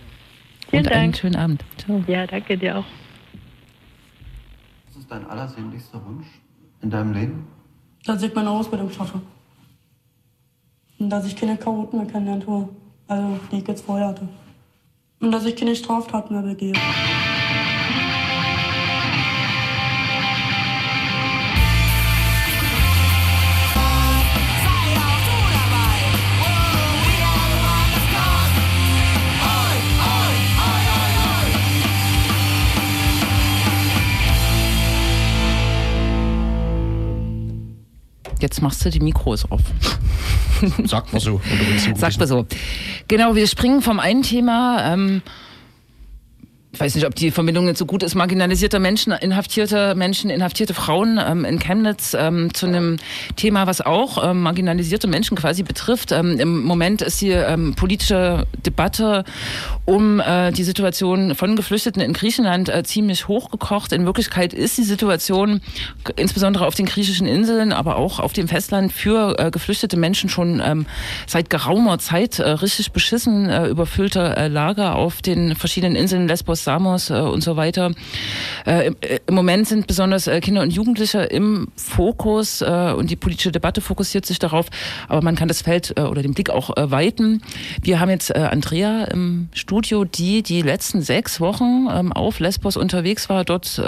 [0.69, 1.03] Vielen Und Dank.
[1.03, 1.65] einen schönen Abend.
[1.79, 2.03] Ciao.
[2.07, 2.85] Ja, danke dir auch.
[4.89, 6.27] Was ist dein allersehnlichster Wunsch
[6.83, 7.47] in deinem Leben?
[8.05, 9.21] Dass ich meine Ausbildung schaffe.
[10.99, 12.69] Und dass ich keine Chaoten mehr kennenlernen tue.
[13.07, 14.29] Also, die ich jetzt vorher hatte.
[15.25, 16.75] Und dass ich keine Straftaten mehr begehe.
[38.45, 39.63] Jetzt machst du die Mikros auf.
[40.85, 41.41] Sagt man so.
[41.97, 42.47] Sagt man so.
[43.09, 44.93] Genau, wir springen vom einen Thema.
[44.93, 45.23] Ähm,
[46.75, 50.75] ich weiß nicht, ob die Verbindung jetzt so gut ist, marginalisierte Menschen, inhaftierte Menschen, inhaftierte
[50.75, 52.97] Frauen ähm, in Chemnitz ähm, zu einem
[53.37, 56.11] Thema, was auch ähm, marginalisierte Menschen quasi betrifft.
[56.11, 59.25] Ähm, Im Moment ist die ähm, politische Debatte
[59.85, 63.93] um äh, die Situation von Geflüchteten in Griechenland äh, ziemlich hochgekocht.
[63.93, 65.61] In Wirklichkeit ist die Situation
[66.17, 70.61] insbesondere auf den griechischen Inseln, aber auch auf dem Festland für äh, geflüchtete Menschen schon
[70.65, 70.87] ähm,
[71.29, 76.64] seit geraumer Zeit äh, richtig beschissen, äh, überfüllte äh, Lager auf den verschiedenen Inseln Lesbos,
[76.65, 77.93] Samos äh, und so weiter.
[78.67, 83.11] Äh, im, äh, Im Moment sind besonders äh, Kinder und Jugendliche im Fokus äh, und
[83.11, 84.67] die politische Debatte fokussiert sich darauf,
[85.09, 87.43] aber man kann das Feld oder den Blick auch weiten.
[87.83, 93.29] Wir haben jetzt Andrea im Studio, die die letzten sechs Wochen ähm, auf Lesbos unterwegs
[93.29, 93.81] war, dort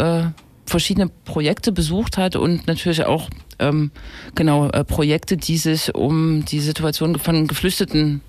[0.67, 3.91] verschiedene Projekte besucht hat und natürlich auch ähm,
[4.35, 8.21] genau äh, Projekte, die sich um die Situation von Geflüchteten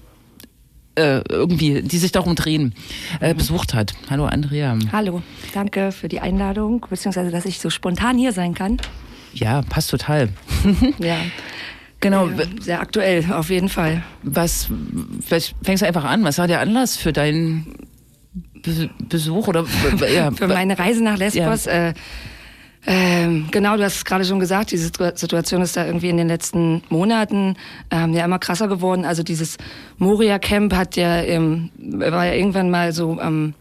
[0.98, 2.74] äh, irgendwie, die sich darum drehen,
[3.20, 3.94] äh, besucht hat.
[4.10, 4.78] Hallo Andrea.
[4.92, 5.22] Hallo,
[5.54, 8.78] danke für die Einladung, beziehungsweise dass ich so spontan hier sein kann.
[9.34, 10.30] Ja, passt total.
[11.00, 11.18] Ja,
[12.00, 12.30] Genau.
[12.62, 14.04] sehr aktuell, auf jeden Fall.
[14.22, 14.68] Was,
[15.26, 16.24] vielleicht fängst du einfach an.
[16.24, 17.74] Was war der Anlass für deinen
[18.62, 19.66] Be Besuch oder
[20.14, 21.94] ja, Für meine Reise nach Lesbos, äh,
[22.86, 26.18] ähm, genau, du hast es gerade schon gesagt, die Situ- Situation ist da irgendwie in
[26.18, 27.56] den letzten Monaten
[27.92, 29.04] ähm, ja immer krasser geworden.
[29.04, 29.58] Also dieses
[29.98, 33.54] Moria-Camp hat ja, ähm, war ja irgendwann mal so ähm,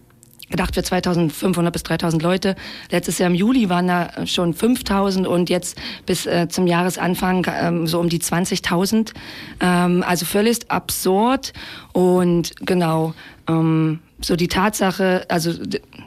[0.49, 2.55] gedacht für 2500 bis 3000 Leute.
[2.91, 5.77] Letztes Jahr im Juli waren da schon 5000 und jetzt
[6.07, 9.13] bis äh, zum Jahresanfang ähm, so um die 20.000.
[9.61, 11.53] Ähm, also völlig absurd
[11.93, 13.15] und genau
[13.49, 15.53] ähm, so die Tatsache, also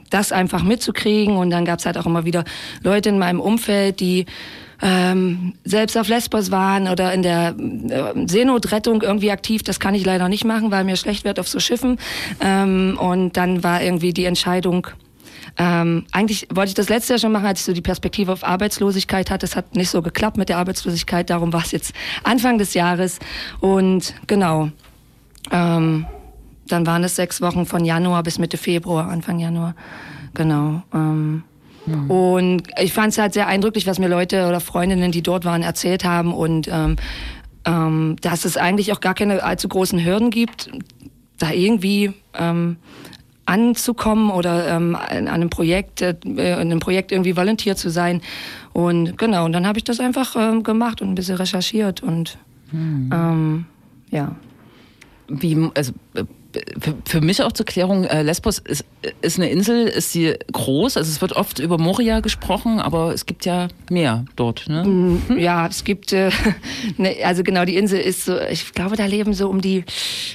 [0.10, 2.44] das einfach mitzukriegen und dann gab's halt auch immer wieder
[2.84, 4.26] Leute in meinem Umfeld, die
[4.82, 9.62] ähm, selbst auf Lesbos waren oder in der äh, Seenotrettung irgendwie aktiv.
[9.64, 11.98] Das kann ich leider nicht machen, weil mir schlecht wird auf so Schiffen.
[12.40, 14.88] Ähm, und dann war irgendwie die Entscheidung,
[15.58, 18.44] ähm, eigentlich wollte ich das letzte Jahr schon machen, als ich so die Perspektive auf
[18.44, 19.46] Arbeitslosigkeit hatte.
[19.46, 21.94] Es hat nicht so geklappt mit der Arbeitslosigkeit, darum war es jetzt
[22.24, 23.20] Anfang des Jahres.
[23.60, 24.70] Und genau,
[25.52, 26.06] ähm,
[26.72, 29.76] dann waren es sechs Wochen von Januar bis Mitte Februar, Anfang Januar.
[30.34, 30.84] Genau.
[30.94, 31.44] Ähm,
[31.86, 32.12] mhm.
[32.12, 35.64] Und ich fand es halt sehr eindrücklich, was mir Leute oder Freundinnen, die dort waren,
[35.64, 36.34] erzählt haben.
[36.34, 36.96] Und ähm,
[37.66, 40.72] ähm, dass es eigentlich auch gar keine allzu großen Hürden gibt,
[41.38, 42.78] da irgendwie ähm,
[43.46, 48.22] anzukommen oder ähm, in einem Projekt, äh, in einem Projekt irgendwie volontiert zu sein.
[48.74, 52.38] Und genau, und dann habe ich das einfach ähm, gemacht und ein bisschen recherchiert und
[52.72, 53.10] mhm.
[53.12, 53.66] ähm,
[54.12, 54.36] ja.
[55.28, 56.24] Wie, also äh,
[56.80, 58.84] für, für, mich auch zur Klärung, äh, Lesbos ist,
[59.22, 60.98] ist eine Insel, ist sie groß?
[60.98, 64.84] Also es wird oft über Moria gesprochen, aber es gibt ja mehr dort, ne?
[64.84, 66.32] Mm, ja, es gibt, äh,
[66.98, 69.84] ne, also genau, die Insel ist so, ich glaube, da leben so um die,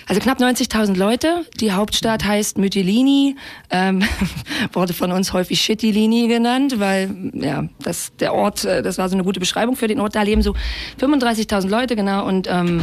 [0.07, 1.45] also knapp 90.000 Leute.
[1.61, 3.35] Die Hauptstadt heißt Mytilini,
[3.71, 4.03] ähm,
[4.73, 9.17] wurde von uns häufig Shittilini genannt, weil, ja, das, der Ort, äh, das war so
[9.17, 10.15] eine gute Beschreibung für den Ort.
[10.15, 10.55] Da leben so
[11.01, 12.83] 35.000 Leute, genau, und ähm,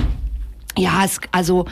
[0.77, 1.65] ja, es, also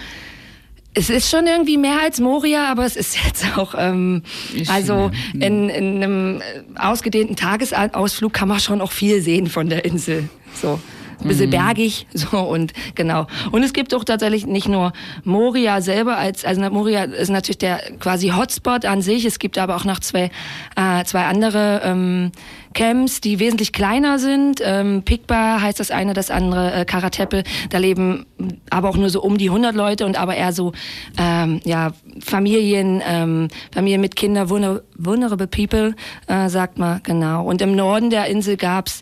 [1.00, 4.24] es ist schon irgendwie mehr als Moria, aber es ist jetzt auch, ähm,
[4.68, 6.42] also in, in einem
[6.76, 10.28] ausgedehnten Tagesausflug kann man schon auch viel sehen von der Insel.
[10.54, 10.80] So
[11.22, 11.52] ein bisschen mhm.
[11.52, 13.28] bergig, so und genau.
[13.52, 14.92] Und es gibt auch tatsächlich nicht nur
[15.24, 19.24] Moria selber als, also Moria ist natürlich der quasi Hotspot an sich.
[19.24, 20.32] Es gibt aber auch noch zwei,
[20.76, 22.32] äh, zwei andere ähm,
[22.74, 24.62] Camps, die wesentlich kleiner sind.
[24.64, 27.44] Ähm, Pikba heißt das eine, das andere äh, Karatepe.
[27.70, 28.26] Da leben
[28.70, 30.74] aber auch nur so um die 100 Leute und aber eher so
[31.18, 35.96] ähm, ja Familien, ähm, Familien mit Kindern, vulnerable people,
[36.28, 37.46] äh, sagt man genau.
[37.46, 39.02] Und im Norden der Insel gab's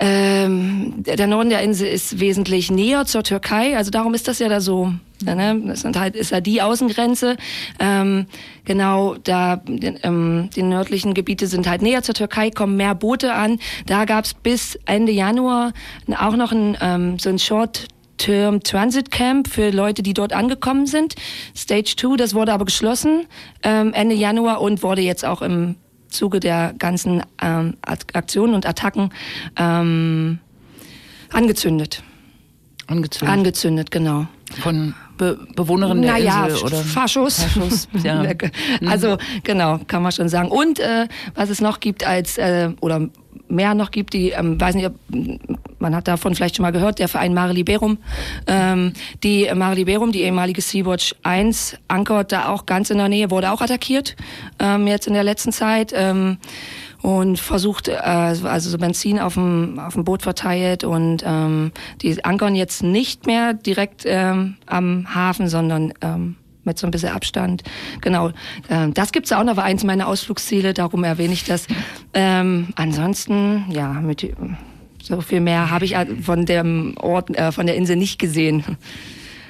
[0.00, 4.48] ähm, der Norden der Insel ist wesentlich näher zur Türkei, also darum ist das ja
[4.48, 4.92] da so.
[5.22, 5.62] Ne?
[5.66, 7.36] Das sind halt, ist ja die Außengrenze.
[7.78, 8.26] Ähm,
[8.64, 13.58] genau, da ähm, die nördlichen Gebiete sind halt näher zur Türkei, kommen mehr Boote an.
[13.86, 15.72] Da gab's bis Ende Januar
[16.18, 20.86] auch noch ein, ähm, so ein Short Term Transit Camp für Leute, die dort angekommen
[20.86, 21.14] sind.
[21.56, 23.26] Stage 2, das wurde aber geschlossen
[23.62, 25.76] ähm, Ende Januar und wurde jetzt auch im
[26.08, 29.10] Zuge der ganzen ähm, Aktionen und Attacken
[29.56, 30.38] ähm,
[31.32, 32.02] angezündet.
[32.86, 33.34] Angezündet?
[33.34, 34.26] Angezündet, genau.
[34.62, 36.64] Von Be Bewohnerinnen der naja, Insel?
[36.64, 36.76] Oder?
[36.78, 37.42] Faschos.
[37.42, 38.22] Faschos ja.
[38.86, 40.50] also genau, kann man schon sagen.
[40.50, 43.08] Und äh, was es noch gibt als, äh, oder
[43.48, 44.90] mehr noch gibt, die, ähm, weiß nicht,
[45.78, 47.98] man hat davon vielleicht schon mal gehört, der Verein Mare Liberum.
[48.46, 53.30] Ähm, die Mare Liberum, die ehemalige Sea-Watch 1, ankert da auch ganz in der Nähe,
[53.30, 54.16] wurde auch attackiert,
[54.58, 55.92] ähm, jetzt in der letzten Zeit.
[55.94, 56.38] Ähm,
[57.02, 62.24] und versucht, äh, also so Benzin auf dem, auf dem Boot verteilt und ähm, die
[62.24, 67.62] ankern jetzt nicht mehr direkt ähm, am Hafen, sondern ähm, mit so ein bisschen Abstand.
[68.00, 68.30] Genau,
[68.68, 71.66] ähm, das gibt's auch noch, war eins meiner Ausflugsziele, darum erwähne ich das.
[72.14, 74.36] Ähm, ansonsten, ja, mit,
[75.02, 78.64] so viel mehr habe ich von dem Ort, äh, von der Insel nicht gesehen.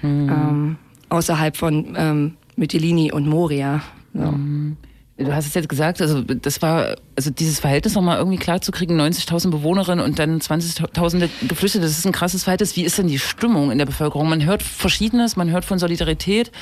[0.03, 0.29] Mhm.
[0.29, 0.77] Ähm,
[1.09, 3.83] außerhalb von ähm, Mytilini und Moria.
[4.15, 4.21] So.
[4.21, 4.77] Mhm.
[5.19, 8.71] Du hast es jetzt gesagt, also das war, also dieses Verhältnis nochmal irgendwie klar zu
[8.71, 12.77] kriegen, 90.000 Bewohnerinnen und dann 20.000 Geflüchtete, das ist ein krasses Verhältnis.
[12.77, 14.29] Wie ist denn die Stimmung in der Bevölkerung?
[14.29, 16.53] Man hört Verschiedenes, man hört von Solidarität,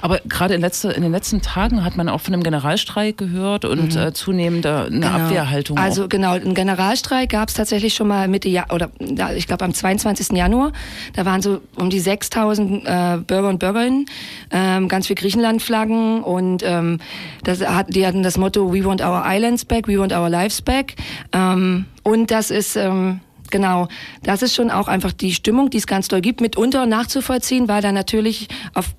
[0.00, 3.64] aber gerade in, letzte, in den letzten Tagen hat man auch von einem Generalstreik gehört
[3.64, 4.00] und mhm.
[4.00, 5.06] äh, zunehmend eine genau.
[5.06, 5.78] Abwehrhaltung.
[5.78, 6.08] Also auch.
[6.08, 8.90] genau, einen Generalstreik gab es tatsächlich schon mal Mitte Jahr, oder
[9.36, 10.36] ich glaube am 22.
[10.36, 10.72] Januar.
[11.14, 14.06] Da waren so um die 6.000 äh, Bürger und Bürgerinnen,
[14.50, 16.98] ähm, ganz viel Griechenland-Flaggen und ähm,
[17.44, 20.30] das hat die die hatten das Motto We want our islands back, we want our
[20.30, 20.96] lives back.
[21.32, 23.88] Ähm, und das ist ähm, genau,
[24.22, 27.82] das ist schon auch einfach die Stimmung, die es ganz doll gibt, mitunter nachzuvollziehen, weil
[27.82, 28.94] da natürlich auf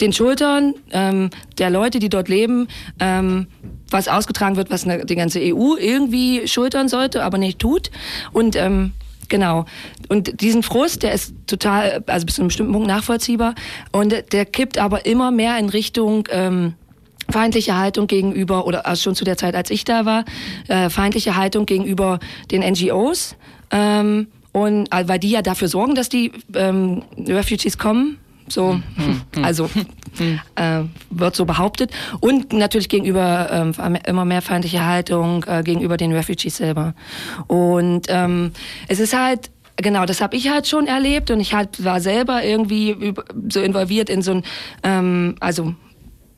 [0.00, 3.46] den Schultern ähm, der Leute, die dort leben, ähm,
[3.90, 7.90] was ausgetragen wird, was eine, die ganze EU irgendwie schultern sollte, aber nicht tut.
[8.32, 8.92] Und ähm,
[9.28, 9.64] Genau.
[10.08, 13.56] Und diesen Frust, der ist total, also bis zu einem bestimmten Punkt nachvollziehbar.
[13.90, 16.74] Und der kippt aber immer mehr in Richtung ähm,
[17.30, 20.24] feindliche Haltung gegenüber, oder also schon zu der Zeit, als ich da war,
[20.68, 22.18] äh, feindliche Haltung gegenüber
[22.50, 23.36] den NGOs.
[23.70, 28.18] Ähm, und äh, weil die ja dafür sorgen, dass die ähm, Refugees kommen.
[28.48, 29.44] So, hm, hm, hm.
[29.44, 29.68] also
[30.54, 31.90] äh, wird so behauptet.
[32.20, 36.94] Und natürlich gegenüber ähm, immer mehr feindliche Haltung äh, gegenüber den Refugees selber.
[37.48, 38.52] Und ähm,
[38.88, 42.42] es ist halt Genau, das habe ich halt schon erlebt und ich halt war selber
[42.42, 43.12] irgendwie
[43.50, 44.42] so involviert in so ein,
[44.82, 45.74] ähm, also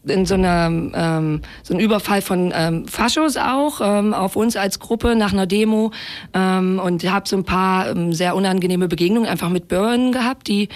[0.07, 4.79] in so einer ähm, so ein Überfall von ähm, Faschos auch ähm, auf uns als
[4.79, 5.91] Gruppe nach einer Demo
[6.35, 10.69] ähm, und habe so ein paar ähm, sehr unangenehme Begegnungen einfach mit Bürgern gehabt, die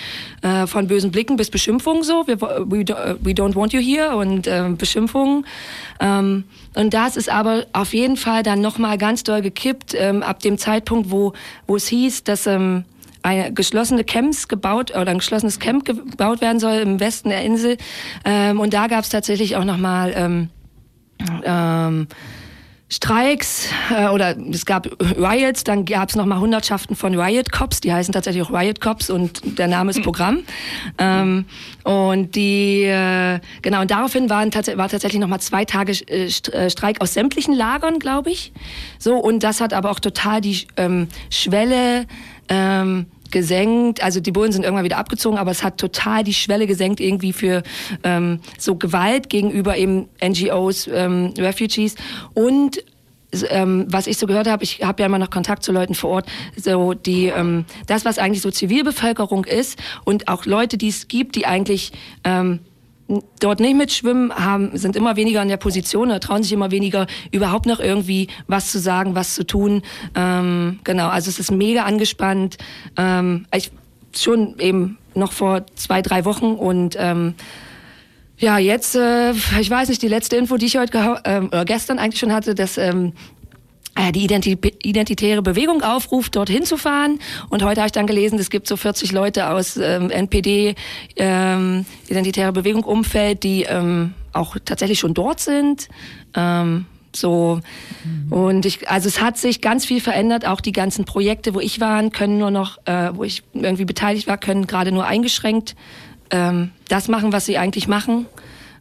[0.42, 2.84] äh, von bösen Blicken bis Beschimpfungen so, wir, we,
[3.22, 5.46] we don't want you here und äh, Beschimpfungen.
[6.00, 10.40] Ähm, und das ist aber auf jeden Fall dann nochmal ganz doll gekippt ähm, ab
[10.40, 11.32] dem Zeitpunkt, wo
[11.66, 12.84] wo es hieß, dass ähm,
[13.22, 17.76] eine geschlossene Camps gebaut oder ein geschlossenes Camp gebaut werden soll im Westen der Insel.
[18.24, 20.48] Ähm, und da gab es tatsächlich auch nochmal ähm,
[21.44, 22.08] ähm,
[22.92, 27.90] Streiks äh, oder es gab Riots, dann gab es nochmal Hundertschaften von Riot Cops, die
[27.90, 30.02] heißen tatsächlich auch Riot Cops und der Name ist hm.
[30.02, 30.42] Programm.
[30.98, 31.46] Ähm,
[31.84, 36.70] und die, äh, genau, und daraufhin waren tats war tatsächlich nochmal zwei Tage äh, äh,
[36.70, 38.52] Streik aus sämtlichen Lagern, glaube ich.
[38.98, 42.04] So, und das hat aber auch total die ähm, Schwelle
[42.48, 44.02] ähm, gesenkt.
[44.02, 47.32] Also die Bullen sind irgendwann wieder abgezogen, aber es hat total die Schwelle gesenkt irgendwie
[47.32, 47.62] für
[48.04, 51.96] ähm, so Gewalt gegenüber eben NGOs, ähm, Refugees
[52.34, 52.84] und
[53.48, 56.10] ähm, was ich so gehört habe, ich habe ja immer noch Kontakt zu Leuten vor
[56.10, 61.08] Ort, so die ähm, das, was eigentlich so Zivilbevölkerung ist und auch Leute, die es
[61.08, 61.92] gibt, die eigentlich
[62.24, 62.60] ähm,
[63.40, 67.66] dort nicht mitschwimmen, haben, sind immer weniger in der Position trauen sich immer weniger, überhaupt
[67.66, 69.82] noch irgendwie was zu sagen, was zu tun.
[70.14, 72.58] Ähm, genau, also es ist mega angespannt.
[72.96, 73.70] Ähm, ich
[74.14, 77.34] schon eben noch vor zwei, drei Wochen und ähm,
[78.38, 82.18] ja, jetzt, äh, ich weiß nicht, die letzte Info, die ich heute äh, gestern eigentlich
[82.18, 83.41] schon hatte, dass ähm, äh,
[84.12, 87.18] die identitäre Bewegung aufruft, dorthin zu fahren.
[87.50, 90.74] Und heute habe ich dann gelesen, es gibt so 40 Leute aus ähm, NPD,
[91.16, 95.88] ähm, Identitäre Bewegung Umfeld, die ähm, auch tatsächlich schon dort sind.
[96.34, 97.60] Ähm, so
[98.04, 98.32] mhm.
[98.32, 100.46] und ich, also es hat sich ganz viel verändert.
[100.46, 104.26] Auch die ganzen Projekte, wo ich war, können nur noch, äh, wo ich irgendwie beteiligt
[104.26, 105.76] war, können gerade nur eingeschränkt
[106.30, 108.26] ähm, das machen, was sie eigentlich machen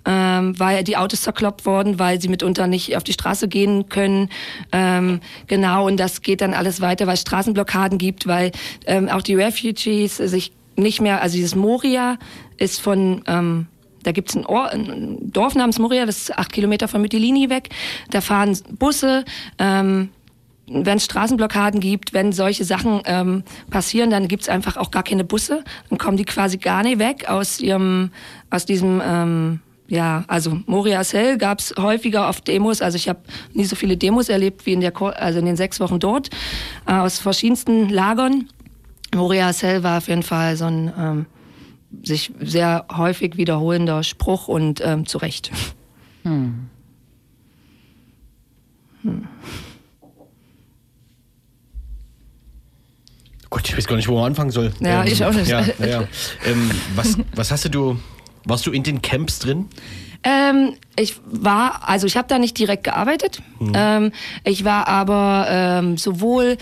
[0.06, 4.30] ähm, weil die Autos zerkloppt worden, weil sie mitunter nicht auf die Straße gehen können.
[4.72, 8.52] Ähm, genau, und das geht dann alles weiter, weil es Straßenblockaden gibt, weil
[8.86, 12.18] ähm, auch die Refugees sich nicht mehr, also dieses Moria
[12.58, 13.24] ist von...
[13.28, 13.68] Ähm,
[14.04, 17.70] da gibt's ein, ein Dorf namens Moria, das ist acht Kilometer von Mytilini weg.
[18.10, 19.26] Da fahren Busse,
[19.60, 20.10] ähm,
[20.68, 25.24] wenn es Straßenblockaden gibt, wenn solche Sachen ähm, passieren, dann gibt's einfach auch gar keine
[25.24, 25.64] Busse.
[25.90, 28.12] Dann kommen die quasi gar nicht weg aus ihrem,
[28.50, 29.60] aus diesem ähm,
[29.92, 32.82] ja, also Moria Cell gab es häufiger auf Demos.
[32.82, 33.20] Also ich habe
[33.54, 36.30] nie so viele Demos erlebt wie in der also in den sechs Wochen dort
[36.88, 38.48] äh, aus verschiedensten Lagern.
[39.14, 41.26] Moria Cell war auf jeden Fall so ein ähm,
[42.04, 45.52] sich sehr häufig wiederholender Spruch und ähm, zu Recht.
[46.24, 46.70] Hm.
[49.02, 49.28] Hm.
[53.50, 54.72] Gott, ich weiß gar nicht, wo man anfangen soll.
[54.80, 55.50] Ja, ähm, ich auch nicht.
[55.50, 56.08] Ja, ja.
[56.46, 57.98] Ähm, was, was hast du
[58.46, 59.68] warst du in den Camps drin?
[60.24, 63.42] Ähm, ich war, also ich habe da nicht direkt gearbeitet.
[63.60, 63.72] Mhm.
[63.76, 64.12] Ähm,
[64.44, 66.58] ich war aber ähm, sowohl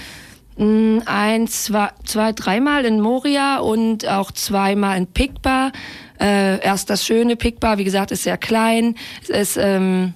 [0.57, 5.71] mh, hm, ein, zwei, zwei, dreimal in Moria und auch zweimal in Pikba.
[6.19, 8.95] Äh, erst das schöne Pikba, wie gesagt, ist sehr klein.
[9.23, 10.13] Es ist, ähm,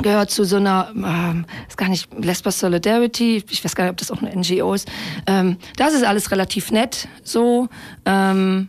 [0.00, 3.96] gehört zu so einer, ähm, ist gar nicht Lesbos Solidarity, ich weiß gar nicht, ob
[3.96, 4.88] das auch eine NGO ist.
[5.26, 7.68] Ähm, das ist alles relativ nett so.
[8.04, 8.68] Ähm,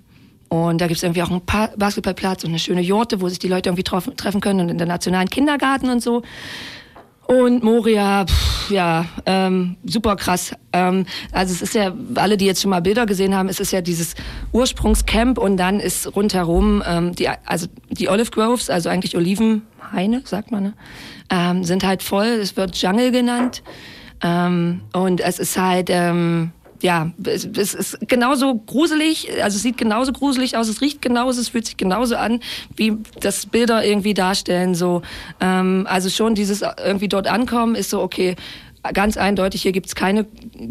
[0.50, 3.40] und da gibt es irgendwie auch einen pa Basketballplatz und eine schöne Jurte, wo sich
[3.40, 6.24] die Leute irgendwie treffen können und in der nationalen Kindergarten und so.
[7.28, 10.56] Und Moria, pff, ja, ähm, super krass.
[10.74, 13.72] Ähm, also es ist ja, alle, die jetzt schon mal Bilder gesehen haben, es ist
[13.72, 14.16] ja dieses
[14.52, 20.50] Ursprungscamp und dann ist rundherum, ähm, die, also die Olive Groves, also eigentlich Olivenhaine, sagt
[20.50, 20.74] man, ne?
[21.30, 22.26] ähm, sind halt voll.
[22.26, 23.62] Es wird Jungle genannt.
[24.24, 29.78] Ähm, und es ist halt, ähm, ja, es, es ist genauso gruselig, also es sieht
[29.78, 32.40] genauso gruselig aus, es riecht genauso, es fühlt sich genauso an,
[32.76, 34.76] wie das Bilder irgendwie darstellen.
[34.76, 35.02] So,
[35.42, 38.36] ähm, also schon dieses irgendwie dort ankommen ist so okay.
[38.94, 40.26] Ganz eindeutig, hier gibt's keine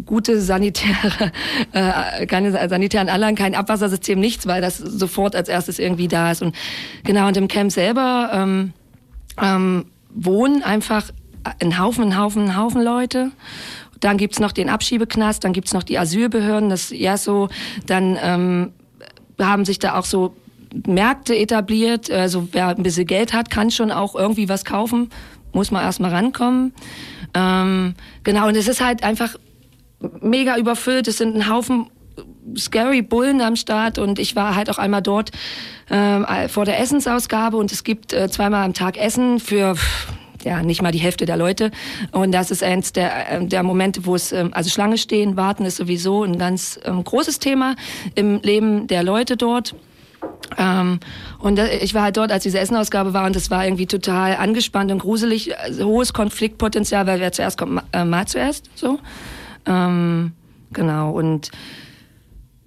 [0.07, 1.31] gute sanitäre,
[1.73, 6.41] äh, keine sanitären Anlagen, kein Abwassersystem, nichts, weil das sofort als erstes irgendwie da ist.
[6.41, 6.57] Und
[7.05, 8.73] genau, und im Camp selber ähm,
[9.39, 11.11] ähm, wohnen einfach
[11.61, 13.31] ein Haufen, ein Haufen, ein Haufen Leute.
[14.01, 17.49] Dann gibt's noch den Abschiebeknast, dann gibt's noch die Asylbehörden, das ja so,
[17.87, 18.73] dann ähm,
[19.41, 20.35] haben sich da auch so
[20.87, 22.11] Märkte etabliert.
[22.11, 25.11] Also wer ein bisschen Geld hat, kann schon auch irgendwie was kaufen,
[25.53, 26.73] muss man erstmal rankommen.
[27.35, 27.95] Ähm,
[28.25, 29.37] genau, und es ist halt einfach
[30.21, 31.09] mega überfüllt.
[31.09, 31.91] Es sind ein Haufen
[32.57, 35.31] scary Bullen am Start und ich war halt auch einmal dort
[35.89, 39.77] äh, vor der Essensausgabe und es gibt äh, zweimal am Tag Essen für
[40.45, 41.71] ja nicht mal die Hälfte der Leute.
[42.13, 45.65] Und das ist eins der, ähm, der Momente, wo es, ähm, also Schlange stehen, warten
[45.65, 47.77] ist sowieso ein ganz ähm, großes Thema
[48.15, 49.75] im Leben der Leute dort.
[50.57, 51.01] Ähm,
[51.39, 54.91] und ich war halt dort, als diese Essenausgabe war und das war irgendwie total angespannt
[54.91, 58.99] und gruselig, also hohes Konfliktpotenzial, weil wer zuerst kommt, äh, mal zuerst, so.
[59.67, 60.33] Ähm,
[60.73, 61.51] genau, und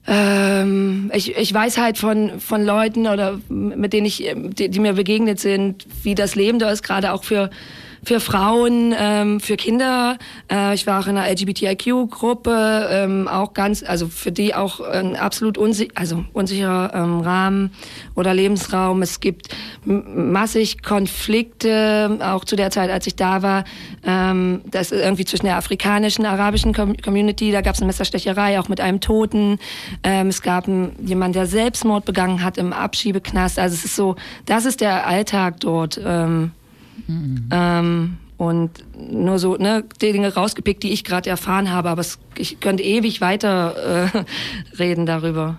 [0.07, 4.93] ähm, ich, ich weiß halt von, von Leuten oder mit denen ich, die, die mir
[4.93, 7.49] begegnet sind, wie das Leben da ist, gerade auch für
[8.03, 10.17] für Frauen, ähm, für Kinder.
[10.51, 15.15] Äh, ich war auch in einer LGBTIQ-Gruppe, ähm, auch ganz, also für die auch ein
[15.15, 17.71] absolut unsi also unsicherer ähm, Rahmen
[18.15, 19.01] oder Lebensraum.
[19.01, 19.49] Es gibt
[19.85, 23.65] massig Konflikte, auch zu der Zeit, als ich da war.
[24.03, 27.51] Ähm, das ist irgendwie zwischen der afrikanischen, arabischen Community.
[27.51, 29.59] Da gab es eine Messerstecherei, auch mit einem Toten.
[30.03, 33.59] Ähm, es gab jemanden, der Selbstmord begangen hat im Abschiebeknast.
[33.59, 35.99] Also es ist so, das ist der Alltag dort.
[36.03, 36.51] Ähm,
[37.07, 37.49] Mhm.
[37.51, 42.17] Ähm, und nur so ne, die Dinge rausgepickt, die ich gerade erfahren habe, aber es,
[42.37, 44.23] ich könnte ewig weiter äh,
[44.79, 45.57] reden darüber.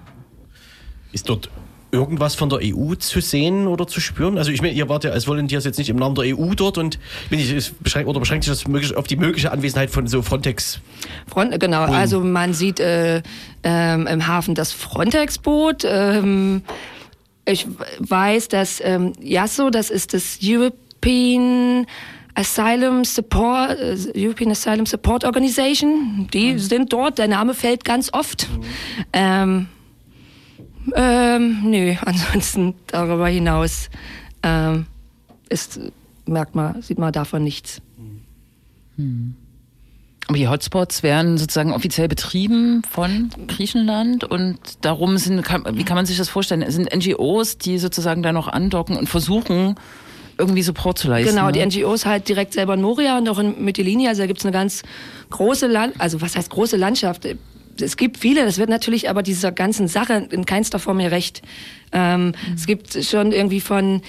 [1.13, 1.49] Ist dort
[1.93, 4.39] irgendwas von der EU zu sehen oder zu spüren?
[4.39, 6.79] Also ich meine, ihr wart ja als Volunteers jetzt nicht im Namen der EU dort
[6.79, 10.81] und bin ich, beschränkt, oder beschränkt sich das auf die mögliche Anwesenheit von so Frontex?
[11.29, 11.95] Front, genau, Bullen.
[11.97, 13.23] also man sieht äh,
[13.63, 15.85] ähm, im Hafen das Frontex-Boot.
[15.87, 16.63] Ähm,
[17.45, 17.67] ich
[17.99, 21.87] weiß, dass ähm, JASO, das ist das Europe European
[22.35, 26.29] Asylum Support, äh, European Asylum Support Organization.
[26.33, 26.59] Die mhm.
[26.59, 27.19] sind dort.
[27.19, 28.49] Der Name fällt ganz oft.
[28.49, 28.63] Mhm.
[29.13, 29.67] Ähm,
[30.95, 33.91] ähm, nö, ansonsten darüber hinaus
[34.43, 34.87] ähm,
[35.49, 35.81] ist,
[36.27, 37.83] merkt man, sieht man davon nichts.
[38.97, 39.35] Mhm.
[40.29, 45.97] Aber die Hotspots werden sozusagen offiziell betrieben von Griechenland und darum sind, kann, wie kann
[45.97, 46.63] man sich das vorstellen?
[46.63, 49.75] Es sind NGOs, die sozusagen da noch andocken und versuchen,
[50.39, 51.35] irgendwie Support zu leisten.
[51.35, 51.53] Genau, ne?
[51.53, 54.09] die NGOs halt direkt selber in Moria und auch in Mytilini.
[54.09, 54.83] Also da gibt es eine ganz
[55.31, 57.27] große Land, also was heißt große Landschaft?
[57.81, 61.41] Es gibt viele, das wird natürlich aber dieser ganzen Sache in keinster Form mehr recht.
[61.93, 62.35] Ähm, mhm.
[62.55, 64.03] Es gibt schon irgendwie von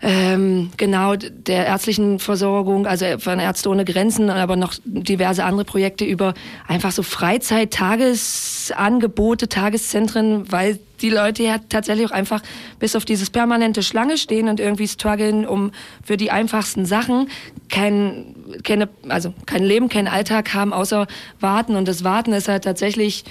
[0.00, 6.04] ähm, genau der ärztlichen Versorgung, also von Ärzte ohne Grenzen, aber noch diverse andere Projekte
[6.04, 6.34] über
[6.68, 12.42] einfach so Freizeit-Tagesangebote, Tageszentren, weil die Leute ja tatsächlich auch einfach
[12.78, 15.72] bis auf dieses permanente Schlange stehen und irgendwie strugglen, um
[16.04, 17.28] für die einfachsten Sachen
[17.68, 18.34] kein,
[18.64, 21.06] keine, also kein Leben, kein Alltag haben, außer
[21.40, 21.76] warten.
[21.76, 23.24] Und das Warten ist halt tatsächlich,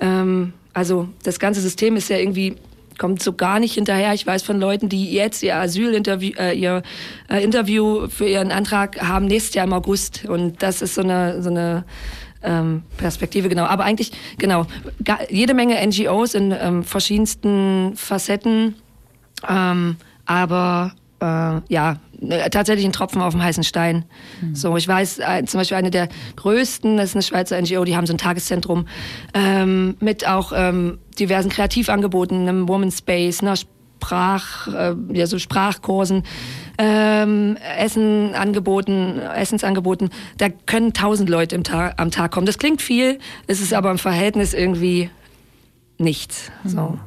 [0.00, 2.56] ähm, also das ganze System ist ja irgendwie
[2.98, 4.12] kommt so gar nicht hinterher.
[4.12, 6.82] Ich weiß von Leuten, die jetzt ihr Asylinterview, äh, ihr
[7.30, 10.26] äh, Interview für ihren Antrag haben nächstes Jahr im August.
[10.28, 11.84] Und das ist so eine, so eine
[12.42, 13.64] ähm, Perspektive, genau.
[13.64, 14.66] Aber eigentlich, genau,
[15.28, 18.74] jede Menge NGOs in ähm, verschiedensten Facetten.
[19.48, 24.04] Ähm, aber äh, ja, äh, tatsächlich ein Tropfen auf dem heißen Stein.
[24.40, 24.54] Mhm.
[24.54, 27.96] So, ich weiß, äh, zum Beispiel eine der größten, das ist eine Schweizer NGO, die
[27.96, 28.86] haben so ein Tageszentrum
[29.34, 36.22] ähm, mit auch ähm, diversen Kreativangeboten, einem Woman Space, einer Sprach, äh, ja, so Sprachkursen,
[36.78, 40.10] ähm, Essen angeboten, Essensangeboten.
[40.38, 42.46] Da können tausend Leute im Tag, am Tag kommen.
[42.46, 45.10] Das klingt viel, es ist aber im Verhältnis irgendwie
[45.98, 46.50] nichts.
[46.64, 46.80] So.
[46.80, 47.00] Mhm.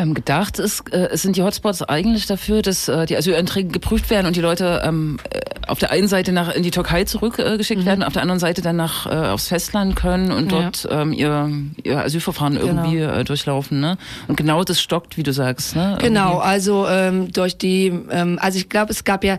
[0.00, 4.26] Ähm, gedacht ist, äh, sind die Hotspots eigentlich dafür, dass äh, die Asylanträge geprüft werden
[4.26, 7.82] und die Leute ähm, äh, auf der einen Seite nach in die Türkei zurückgeschickt äh,
[7.82, 7.86] mhm.
[7.86, 10.62] werden, auf der anderen Seite dann nach äh, aufs Festland können und ja.
[10.62, 11.50] dort ähm, ihr,
[11.82, 12.66] ihr Asylverfahren genau.
[12.66, 13.80] irgendwie äh, durchlaufen.
[13.80, 13.98] Ne?
[14.26, 15.76] Und genau das stockt, wie du sagst.
[15.76, 15.98] Ne?
[16.00, 19.38] Genau, also ähm, durch die, ähm, also ich glaube, es gab ja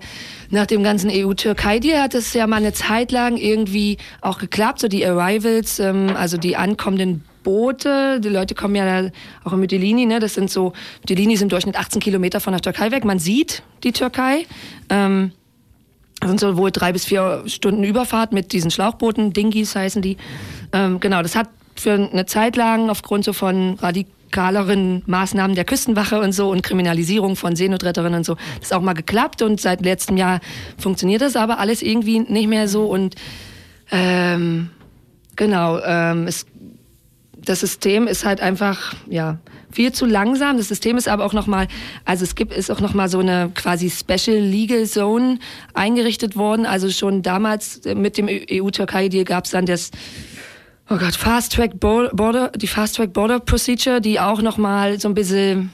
[0.51, 4.87] nach dem ganzen EU-Türkei-Deal hat es ja mal eine Zeit lang irgendwie auch geklappt, so
[4.87, 8.19] die Arrivals, ähm, also die ankommenden Boote.
[8.19, 9.09] Die Leute kommen ja
[9.43, 10.19] auch in Mytilini, ne?
[10.19, 13.05] Das sind so, Mytilini sind im Durchschnitt 18 Kilometer von der Türkei weg.
[13.05, 14.45] Man sieht die Türkei.
[14.89, 15.31] Ähm,
[16.21, 20.17] das sind so wohl drei bis vier Stunden Überfahrt mit diesen Schlauchbooten, Dinghies heißen die.
[20.71, 26.19] Ähm, genau, das hat für eine Zeit lang aufgrund so von radikaleren Maßnahmen der Küstenwache
[26.19, 29.81] und so und Kriminalisierung von Seenotretterinnen und so, das ist auch mal geklappt und seit
[29.81, 30.41] letztem Jahr
[30.77, 33.15] funktioniert das aber alles irgendwie nicht mehr so und
[33.89, 34.69] ähm,
[35.35, 36.45] genau, ähm, es
[37.43, 39.39] das System ist halt einfach, ja,
[39.71, 40.57] viel zu langsam.
[40.57, 41.67] Das System ist aber auch nochmal,
[42.05, 45.39] also es gibt, ist auch nochmal so eine quasi Special Legal Zone
[45.73, 46.65] eingerichtet worden.
[46.65, 49.91] Also schon damals mit dem EU-Türkei-Deal gab es dann das,
[50.89, 55.15] oh Gott, Fast Track Border, die Fast Track Border Procedure, die auch nochmal so ein
[55.15, 55.71] bisschen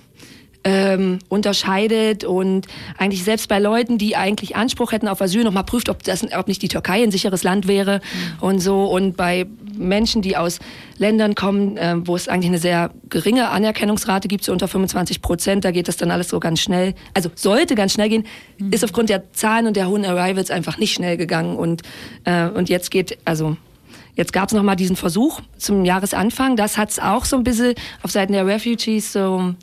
[0.68, 5.88] ähm, unterscheidet und eigentlich selbst bei Leuten, die eigentlich Anspruch hätten auf Asyl, nochmal prüft,
[5.88, 8.44] ob, das, ob nicht die Türkei ein sicheres Land wäre mhm.
[8.44, 8.84] und so.
[8.84, 9.46] Und bei
[9.78, 10.60] Menschen, die aus
[10.98, 15.64] Ländern kommen, äh, wo es eigentlich eine sehr geringe Anerkennungsrate gibt, so unter 25 Prozent,
[15.64, 16.96] da geht das dann alles so ganz schnell.
[17.14, 18.26] Also sollte ganz schnell gehen,
[18.58, 18.74] mhm.
[18.74, 21.56] ist aufgrund der Zahlen und der hohen Arrivals einfach nicht schnell gegangen.
[21.56, 21.84] Und,
[22.26, 23.56] äh, und jetzt geht, also
[24.18, 26.56] Jetzt gab es nochmal diesen Versuch zum Jahresanfang.
[26.56, 29.54] Das hat es auch so ein bisschen auf Seiten der Refugees so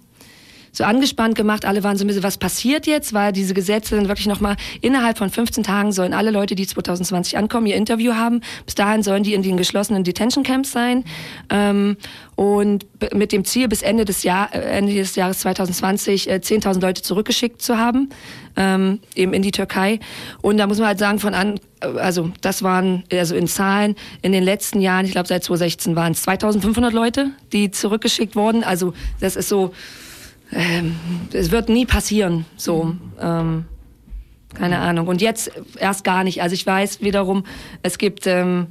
[0.74, 1.64] so angespannt gemacht.
[1.64, 3.12] Alle waren so ein bisschen, was passiert jetzt?
[3.14, 7.38] Weil diese Gesetze sind wirklich nochmal innerhalb von 15 Tagen sollen alle Leute, die 2020
[7.38, 8.40] ankommen, ihr Interview haben.
[8.66, 11.04] Bis dahin sollen die in den geschlossenen Detention Camps sein.
[11.48, 11.96] Ähm,
[12.36, 16.80] und mit dem Ziel, bis Ende des, Jahr, äh, Ende des Jahres 2020 äh, 10.000
[16.80, 18.08] Leute zurückgeschickt zu haben,
[18.56, 20.00] ähm, eben in die Türkei.
[20.42, 23.94] Und da muss man halt sagen, von an, äh, also das waren, also in Zahlen,
[24.22, 28.64] in den letzten Jahren, ich glaube seit 2016 waren es 2.500 Leute, die zurückgeschickt wurden.
[28.64, 29.72] Also das ist so,
[30.54, 30.96] ähm,
[31.32, 32.94] es wird nie passieren, so.
[33.20, 33.64] Ähm,
[34.54, 35.08] keine Ahnung.
[35.08, 36.42] Und jetzt erst gar nicht.
[36.42, 37.44] Also ich weiß wiederum,
[37.82, 38.68] es gibt ähm,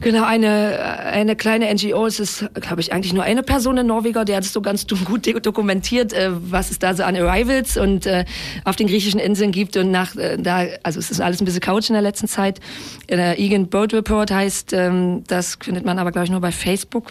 [0.00, 2.06] genau eine, eine kleine NGO.
[2.06, 4.86] Es ist, glaube ich, eigentlich nur eine Person in Norweger, der hat es so ganz
[5.04, 8.24] gut dokumentiert, äh, was es da so an Arrivals und äh,
[8.64, 9.76] auf den griechischen Inseln gibt.
[9.76, 12.60] Und nach äh, da, also es ist alles ein bisschen couch in der letzten Zeit.
[13.10, 17.10] Der Egan Boat Report heißt, ähm, das findet man aber, glaube ich, nur bei Facebook.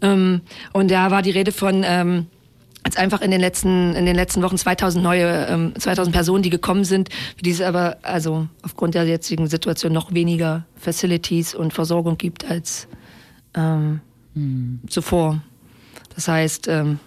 [0.00, 0.40] Ähm,
[0.72, 2.26] und da war die Rede von ähm,
[2.82, 6.50] als einfach in den letzten in den letzten Wochen 2000 neue ähm, 2000 Personen, die
[6.50, 11.72] gekommen sind, für die es aber also aufgrund der jetzigen Situation noch weniger Facilities und
[11.72, 12.88] Versorgung gibt als
[13.54, 14.00] ähm,
[14.34, 14.80] hm.
[14.88, 15.42] zuvor.
[16.14, 16.98] Das heißt ähm,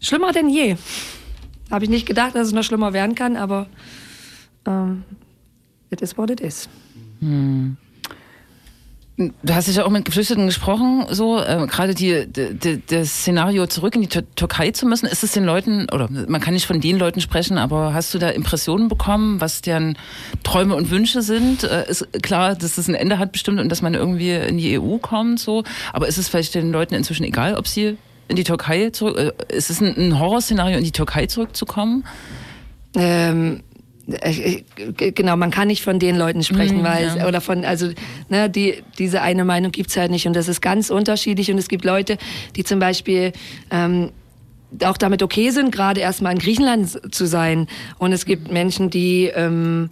[0.00, 0.76] schlimmer denn je.
[1.70, 3.66] Habe ich nicht gedacht, dass es noch schlimmer werden kann, aber
[4.66, 5.04] ähm,
[5.90, 6.68] it is what it is.
[7.20, 7.76] Hm.
[9.18, 13.94] Du hast ja auch mit Geflüchteten gesprochen, so äh, gerade die, die, das Szenario zurück
[13.94, 15.04] in die Türkei zu müssen.
[15.04, 18.18] Ist es den Leuten oder man kann nicht von den Leuten sprechen, aber hast du
[18.18, 19.98] da Impressionen bekommen, was deren
[20.44, 21.62] Träume und Wünsche sind?
[21.64, 24.80] Äh, ist klar, dass es ein Ende hat bestimmt und dass man irgendwie in die
[24.80, 25.62] EU kommt, so.
[25.92, 27.98] Aber ist es vielleicht den Leuten inzwischen egal, ob sie
[28.28, 29.18] in die Türkei zurück?
[29.18, 32.04] Äh, ist es ein, ein Horrorszenario, in die Türkei zurückzukommen?
[32.94, 33.62] Ähm äh, äh,
[34.06, 37.28] genau, man kann nicht von den Leuten sprechen, mhm, weil ja.
[37.28, 37.90] oder von also
[38.28, 41.68] ne, die diese eine Meinung gibt's halt nicht und das ist ganz unterschiedlich und es
[41.68, 42.18] gibt Leute,
[42.56, 43.32] die zum Beispiel
[43.70, 44.10] ähm,
[44.84, 49.26] auch damit okay sind, gerade erstmal in Griechenland zu sein und es gibt Menschen, die
[49.26, 49.90] ähm,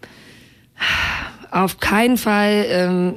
[1.51, 3.15] auf keinen Fall ähm,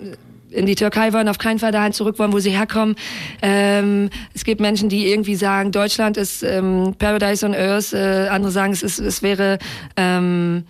[0.54, 2.96] in die Türkei wollen, auf keinen Fall dahin zurück wollen, wo sie herkommen.
[3.42, 7.94] Ähm, es gibt Menschen, die irgendwie sagen, Deutschland ist ähm, Paradise on Earth.
[7.94, 9.60] Äh, andere sagen, es, ist, es wäre
[9.98, 10.66] ähm,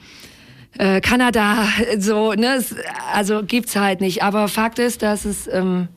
[0.78, 1.68] äh, Kanada.
[2.00, 2.56] So, ne?
[2.58, 2.76] Es,
[3.14, 4.24] also gibt's halt nicht.
[4.24, 5.88] Aber Fakt ist, dass es ähm,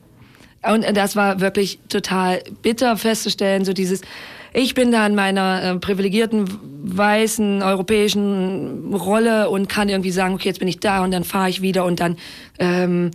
[0.63, 4.01] und das war wirklich total bitter festzustellen, so dieses
[4.53, 6.47] ich bin da in meiner äh, privilegierten
[6.83, 11.49] weißen europäischen Rolle und kann irgendwie sagen, okay, jetzt bin ich da und dann fahre
[11.49, 12.17] ich wieder und dann
[12.57, 13.11] ähm,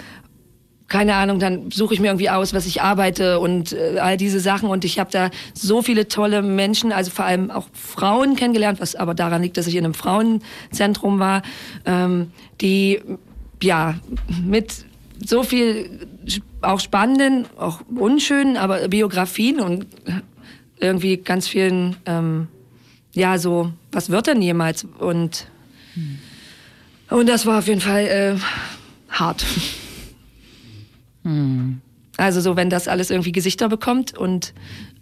[0.93, 4.41] keine Ahnung, dann suche ich mir irgendwie aus, was ich arbeite und äh, all diese
[4.41, 4.69] Sachen.
[4.69, 8.95] Und ich habe da so viele tolle Menschen, also vor allem auch Frauen kennengelernt, was
[8.95, 11.41] aber daran liegt, dass ich in einem Frauenzentrum war,
[11.87, 12.31] ähm,
[12.61, 13.01] die
[13.63, 13.95] ja
[14.45, 14.85] mit
[15.25, 16.07] so viel
[16.61, 19.87] auch spannenden, auch unschönen, aber Biografien und
[20.79, 22.49] irgendwie ganz vielen, ähm,
[23.15, 24.87] ja, so, was wird denn jemals?
[24.99, 25.47] Und,
[27.09, 28.37] und das war auf jeden Fall äh,
[29.09, 29.43] hart.
[31.23, 31.81] Mhm.
[32.17, 34.53] Also so, wenn das alles irgendwie Gesichter bekommt und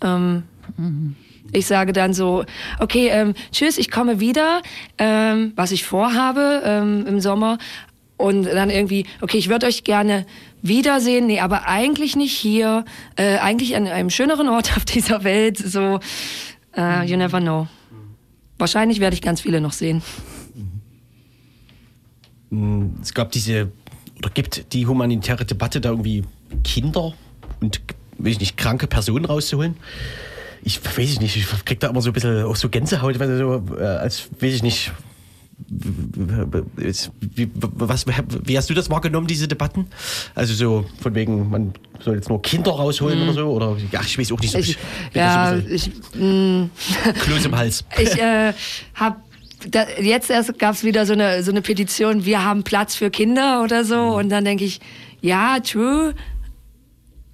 [0.03, 0.45] ähm,
[0.77, 1.17] mhm.
[1.53, 2.45] ich sage dann so,
[2.79, 4.63] okay, ähm, tschüss, ich komme wieder,
[4.99, 7.59] ähm, was ich vorhabe ähm, im Sommer.
[8.17, 10.27] Und dann irgendwie, okay, ich würde euch gerne
[10.61, 12.85] wiedersehen, nee, aber eigentlich nicht hier,
[13.17, 15.57] äh, eigentlich an einem schöneren Ort auf dieser Welt.
[15.57, 16.01] So,
[16.77, 17.67] äh, you never know.
[18.59, 20.03] Wahrscheinlich werde ich ganz viele noch sehen.
[23.01, 23.73] Es gab diese
[24.21, 26.25] oder gibt die humanitäre Debatte da irgendwie
[26.63, 27.15] Kinder
[27.61, 27.81] und
[28.19, 29.77] will ich nicht kranke Personen rauszuholen?
[30.63, 33.65] Ich weiß nicht, ich krieg da immer so ein bisschen auch so Gänsehaut, weil so,
[33.79, 34.93] äh, als weiß ich nicht.
[35.69, 39.87] Wie, was, wie hast du das wahrgenommen, diese Debatten?
[40.35, 43.25] Also so von wegen, man soll jetzt nur Kinder rausholen mhm.
[43.25, 43.51] oder so?
[43.51, 44.59] Oder ja, ich weiß auch nicht so.
[44.59, 44.79] Ich,
[45.13, 46.71] ja, so ich, mh,
[47.21, 47.85] Kloß im Hals.
[47.99, 48.55] Ich äh,
[48.95, 49.17] habe
[49.69, 53.11] da, jetzt erst gab es wieder so eine, so eine Petition, wir haben Platz für
[53.11, 53.97] Kinder oder so.
[53.97, 54.13] Mhm.
[54.15, 54.81] Und dann denke ich,
[55.21, 56.15] ja, true.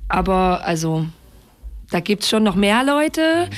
[0.08, 1.06] Aber also,
[1.90, 3.48] da gibt es schon noch mehr Leute.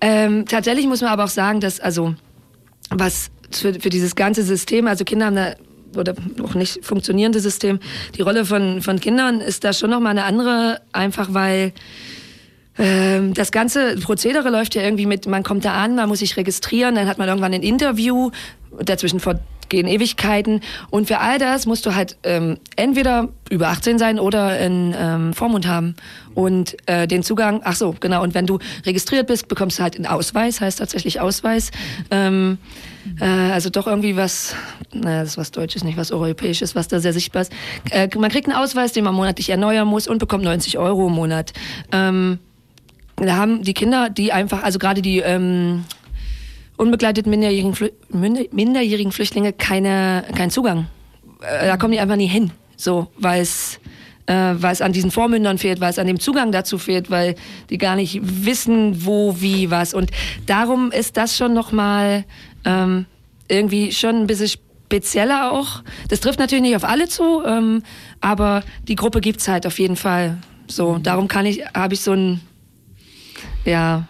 [0.00, 2.14] Ähm, tatsächlich muss man aber auch sagen, dass, also,
[2.90, 5.54] was für, für dieses ganze System, also Kinder haben da
[5.96, 7.78] oder auch nicht funktionierende System,
[8.16, 11.72] die Rolle von, von Kindern ist da schon nochmal eine andere, einfach weil
[12.76, 16.96] das ganze Prozedere läuft ja irgendwie mit, man kommt da an, man muss sich registrieren,
[16.96, 18.32] dann hat man irgendwann ein Interview,
[18.82, 19.20] dazwischen
[19.68, 20.60] gehen Ewigkeiten
[20.90, 25.32] und für all das musst du halt ähm, entweder über 18 sein oder einen ähm,
[25.32, 25.96] Vormund haben
[26.34, 29.96] und äh, den Zugang, ach so, genau, und wenn du registriert bist, bekommst du halt
[29.96, 31.70] einen Ausweis, heißt tatsächlich Ausweis,
[32.10, 32.58] ähm,
[33.20, 34.54] äh, also doch irgendwie was,
[34.92, 37.52] naja, das ist was Deutsches, nicht was Europäisches, was da sehr sichtbar ist.
[37.90, 41.14] Äh, man kriegt einen Ausweis, den man monatlich erneuern muss und bekommt 90 Euro im
[41.14, 41.52] Monat.
[41.92, 42.38] Ähm,
[43.16, 45.84] da haben die Kinder, die einfach, also gerade die ähm,
[46.76, 50.86] unbegleiteten minderjährigen, Flü minderjährigen Flüchtlinge keine, keinen Zugang.
[51.40, 52.50] Äh, da kommen die einfach nie hin.
[52.76, 53.78] So, weil es
[54.26, 57.34] äh, es an diesen Vormündern fehlt, weil es an dem Zugang dazu fehlt, weil
[57.70, 59.94] die gar nicht wissen, wo, wie, was.
[59.94, 60.10] Und
[60.46, 62.24] darum ist das schon nochmal
[62.64, 63.06] ähm,
[63.48, 65.82] irgendwie schon ein bisschen spezieller auch.
[66.08, 67.82] Das trifft natürlich nicht auf alle zu, ähm,
[68.20, 70.38] aber die Gruppe gibt's halt auf jeden Fall.
[70.66, 72.40] So, darum kann ich, habe ich so ein,
[73.64, 74.04] ja,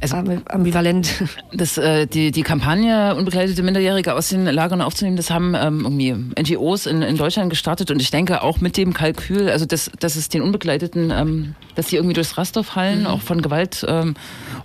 [0.00, 0.16] also,
[0.48, 1.24] ambivalent.
[1.52, 6.12] Das, äh, die, die Kampagne, unbegleitete Minderjährige aus den Lagern aufzunehmen, das haben ähm, irgendwie
[6.12, 10.16] NGOs in, in Deutschland gestartet und ich denke auch mit dem Kalkül, also dass, dass
[10.16, 13.06] es den Unbegleiteten, ähm, dass die irgendwie durchs Raster fallen, mhm.
[13.06, 14.14] auch von Gewalt ähm,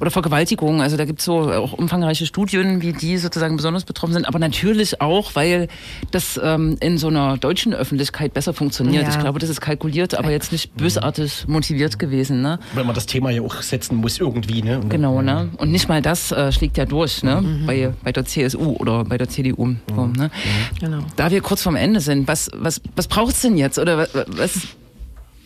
[0.02, 0.82] oder Vergewaltigung.
[0.82, 4.40] Also da gibt es so auch umfangreiche Studien, wie die sozusagen besonders betroffen sind, aber
[4.40, 5.70] natürlich auch, weil
[6.10, 9.04] das ähm, in so einer deutschen Öffentlichkeit besser funktioniert.
[9.04, 9.10] Ja.
[9.10, 12.42] Ich glaube, das ist kalkuliert, aber jetzt nicht bösartig motiviert gewesen.
[12.42, 12.60] Ne?
[12.74, 14.62] Weil man das Thema ja auch setzen muss irgendwie.
[14.62, 14.82] Ne?
[14.90, 15.50] Genau ne?
[15.58, 17.42] Und nicht mal das äh, schlägt ja durch, ne?
[17.42, 17.66] Mhm.
[17.66, 19.66] Bei, bei der CSU oder bei der CDU.
[19.66, 19.80] Mhm.
[19.96, 20.26] So, ne?
[20.26, 20.80] Mhm.
[20.80, 21.00] Genau.
[21.16, 23.80] Da wir kurz vorm Ende sind, was, was, was braucht es denn jetzt?
[23.80, 24.68] Oder was,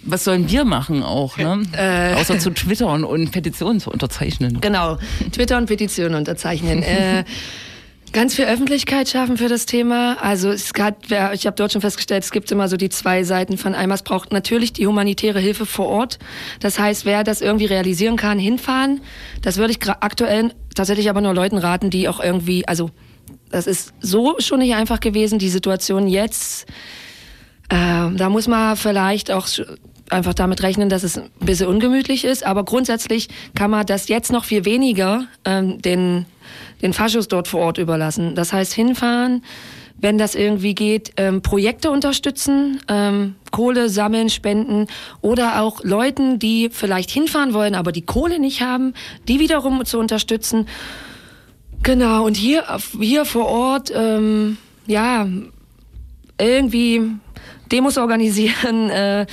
[0.03, 1.63] was sollen wir machen auch, ne?
[1.73, 4.61] Äh, Außer zu twittern und Petitionen zu unterzeichnen.
[4.61, 4.97] Genau,
[5.32, 6.84] Twitter und Petitionen unterzeichnen.
[6.84, 7.23] äh,
[8.16, 10.16] Ganz viel Öffentlichkeit schaffen für das Thema.
[10.22, 13.57] Also es hat, ich habe dort schon festgestellt, es gibt immer so die zwei Seiten
[13.57, 13.95] von einmal.
[13.95, 16.18] Es braucht natürlich die humanitäre Hilfe vor Ort.
[16.61, 19.01] Das heißt, wer das irgendwie realisieren kann, hinfahren.
[19.41, 22.89] Das würde ich aktuell tatsächlich aber nur Leuten raten, die auch irgendwie, also
[23.49, 26.70] das ist so schon nicht einfach gewesen, die Situation jetzt.
[27.68, 29.45] Äh, da muss man vielleicht auch
[30.09, 32.45] einfach damit rechnen, dass es ein bisschen ungemütlich ist.
[32.45, 36.26] Aber grundsätzlich kann man das jetzt noch viel weniger ähm, den
[36.86, 38.36] den Faschos dort vor Ort überlassen.
[38.36, 39.43] Das heißt, hinfahren,
[39.97, 44.86] wenn das irgendwie geht, ähm, Projekte unterstützen, ähm, Kohle sammeln, spenden
[45.21, 48.93] oder auch Leuten, die vielleicht hinfahren wollen, aber die Kohle nicht haben,
[49.27, 50.67] die wiederum zu unterstützen.
[51.81, 52.63] Genau, und hier,
[52.99, 55.27] hier vor Ort, ähm, ja,
[56.39, 57.01] irgendwie
[57.71, 59.25] Demos organisieren, äh,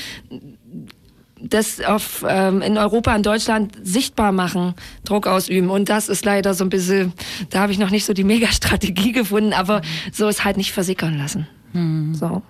[1.42, 4.74] das auf, ähm, in Europa, in Deutschland sichtbar machen,
[5.04, 5.70] Druck ausüben.
[5.70, 7.12] Und das ist leider so ein bisschen,
[7.50, 9.82] da habe ich noch nicht so die Mega-Strategie gefunden, aber
[10.12, 11.46] so ist halt nicht versickern lassen.
[11.72, 12.14] Mhm.
[12.14, 12.42] So.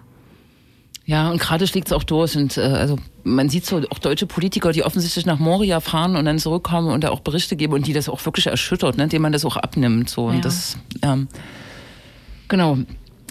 [1.05, 2.37] Ja, und gerade schlägt es auch durch.
[2.37, 6.25] Und äh, also man sieht so auch deutsche Politiker, die offensichtlich nach Moria fahren und
[6.25, 9.23] dann zurückkommen und da auch Berichte geben und die das auch wirklich erschüttert, ne, dem
[9.23, 10.09] man das auch abnimmt.
[10.09, 10.27] So.
[10.27, 10.41] Und ja.
[10.41, 11.29] das, ähm,
[12.49, 12.79] genau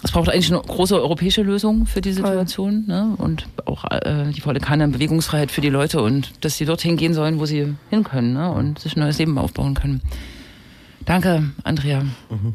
[0.02, 3.14] es braucht eigentlich eine große europäische Lösung für die Situation ne?
[3.18, 7.14] und auch äh, die volle Kanne Bewegungsfreiheit für die Leute und dass sie dorthin gehen
[7.14, 8.50] sollen, wo sie hin können ne?
[8.50, 10.02] und sich ein neues Leben aufbauen können.
[11.04, 12.54] Danke, Andrea, mhm.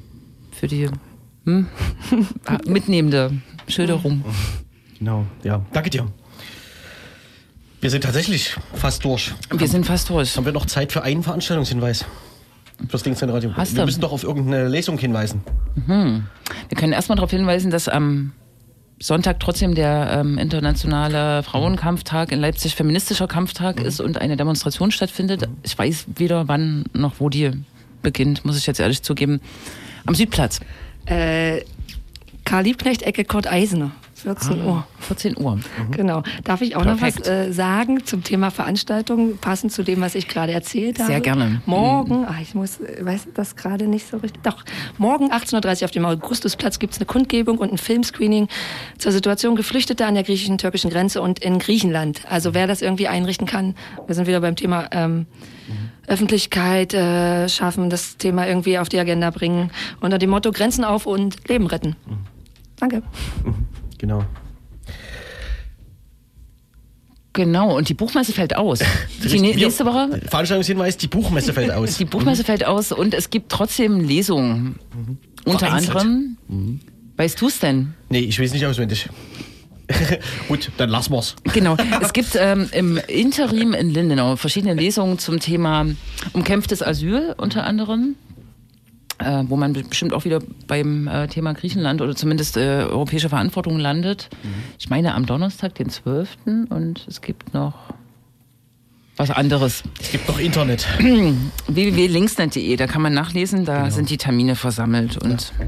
[0.51, 0.89] für die
[1.45, 1.67] hm?
[2.65, 3.31] mitnehmende
[3.67, 4.23] Schilderung.
[4.99, 6.05] Genau, ja, danke dir.
[7.79, 9.33] Wir sind tatsächlich fast durch.
[9.51, 10.35] Wir sind fast durch.
[10.35, 12.05] Haben wir noch Zeit für einen Veranstaltungshinweis?
[12.89, 13.51] Fürs Linkshänderradio.
[13.55, 13.85] Hast wir du?
[13.85, 15.41] müssen doch auf irgendeine Lesung hinweisen.
[15.75, 16.25] Mhm.
[16.69, 18.33] Wir können erstmal darauf hinweisen, dass am
[18.99, 23.85] Sonntag trotzdem der ähm, internationale Frauenkampftag in Leipzig feministischer Kampftag mhm.
[23.85, 25.41] ist und eine Demonstration stattfindet.
[25.41, 25.57] Mhm.
[25.63, 27.51] Ich weiß weder wann noch wo die
[28.01, 29.41] beginnt, muss ich jetzt ehrlich zugeben.
[30.05, 30.59] Am Südplatz.
[31.05, 31.61] Äh,
[32.45, 33.91] Karl Liebknecht, Ecke Kurt Eisener.
[34.23, 34.87] 14 ah, Uhr.
[34.99, 35.55] 14 Uhr.
[35.55, 35.91] Mhm.
[35.91, 36.23] Genau.
[36.43, 37.19] Darf ich auch Perfekt.
[37.19, 41.11] noch was äh, sagen zum Thema Veranstaltung, passend zu dem, was ich gerade erzählt habe?
[41.11, 41.61] Sehr gerne.
[41.67, 42.25] Morgen, mhm.
[42.27, 44.41] ach, ich muss, weiß das gerade nicht so richtig.
[44.41, 44.63] Doch,
[44.97, 48.47] morgen 18.30 Uhr auf dem Augustusplatz gibt es eine Kundgebung und ein Filmscreening
[48.97, 52.21] zur Situation Geflüchteter an der griechischen-türkischen Grenze und in Griechenland.
[52.27, 53.75] Also wer das irgendwie einrichten kann,
[54.07, 55.25] wir sind wieder beim Thema ähm, mhm.
[56.07, 61.05] Öffentlichkeit äh, schaffen, das Thema irgendwie auf die Agenda bringen, unter dem Motto Grenzen auf
[61.05, 61.95] und Leben retten.
[62.07, 62.17] Mhm.
[62.79, 63.03] Danke.
[63.97, 64.23] Genau.
[67.37, 68.79] Genau, und die Buchmesse fällt aus.
[69.23, 70.21] Die nächste Woche.
[70.27, 71.97] Veranstaltungshinweis, die Buchmesse fällt aus.
[71.97, 72.45] Die Buchmesse mhm.
[72.47, 74.79] fällt aus und es gibt trotzdem Lesungen.
[74.95, 75.17] Mhm.
[75.45, 76.37] Unter anderem.
[76.47, 76.79] Mhm.
[77.15, 77.93] Weißt du es denn?
[78.09, 79.07] Nee, ich weiß nicht auswendig.
[80.47, 81.35] Gut, dann lassen wir's.
[81.53, 81.77] Genau.
[82.01, 85.85] Es gibt ähm, im Interim in Lindenau verschiedene Lesungen zum Thema
[86.33, 88.15] umkämpftes Asyl unter anderem
[89.19, 93.79] äh, wo man bestimmt auch wieder beim äh, Thema Griechenland oder zumindest äh, europäische Verantwortung
[93.79, 94.29] landet.
[94.43, 94.49] Mhm.
[94.79, 96.37] Ich meine am Donnerstag, den 12.
[96.69, 97.73] und es gibt noch
[99.15, 99.83] was anderes.
[99.99, 100.87] Es gibt noch Internet.
[101.67, 103.89] www.linksnet.de, da kann man nachlesen, da genau.
[103.89, 105.65] sind die Termine versammelt und ja.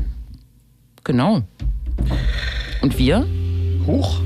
[1.04, 1.41] genau.
[2.82, 3.26] Und wir?
[3.88, 4.22] Hoch.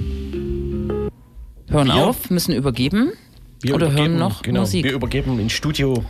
[1.69, 1.95] Hören wir?
[1.95, 3.13] auf, müssen übergeben
[3.61, 4.83] wir oder hören noch genau, Musik.
[4.83, 6.03] Wir übergeben in Studio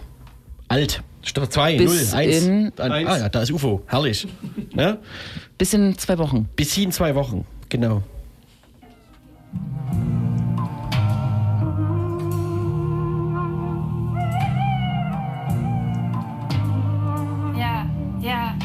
[0.67, 1.03] Alt.
[1.23, 2.79] Staffel 2, 0, 1.
[2.79, 3.81] Ah ja, da ist UFO.
[3.87, 4.27] Herrlich.
[4.75, 4.97] Ja?
[5.57, 6.49] Bis in zwei Wochen.
[6.55, 8.03] Bis in zwei Wochen, genau.
[17.57, 17.89] Ja,
[18.21, 18.57] ja.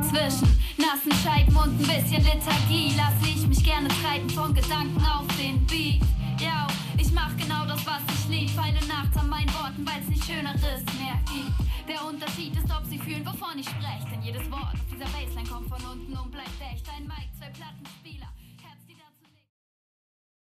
[0.00, 0.48] Zwischen
[0.78, 5.66] nassen Scheiben und ein bisschen Lethargie lasse ich mich gerne treiben von Gedanken auf den
[5.66, 6.00] Beat.
[6.40, 6.77] Ja, auf
[7.18, 8.50] mach genau das, was ich lieb.
[8.50, 11.58] Feile Nacht an meinen Worten, weil's nicht Schöneres mehr gibt.
[11.88, 14.06] Der Unterschied ist, ob sie fühlen, wovon ich spreche.
[14.10, 16.86] Denn jedes Wort auf dieser Bassline kommt von unten und bleibt echt.
[16.88, 18.17] Ein Mic, zwei Plattenspieler.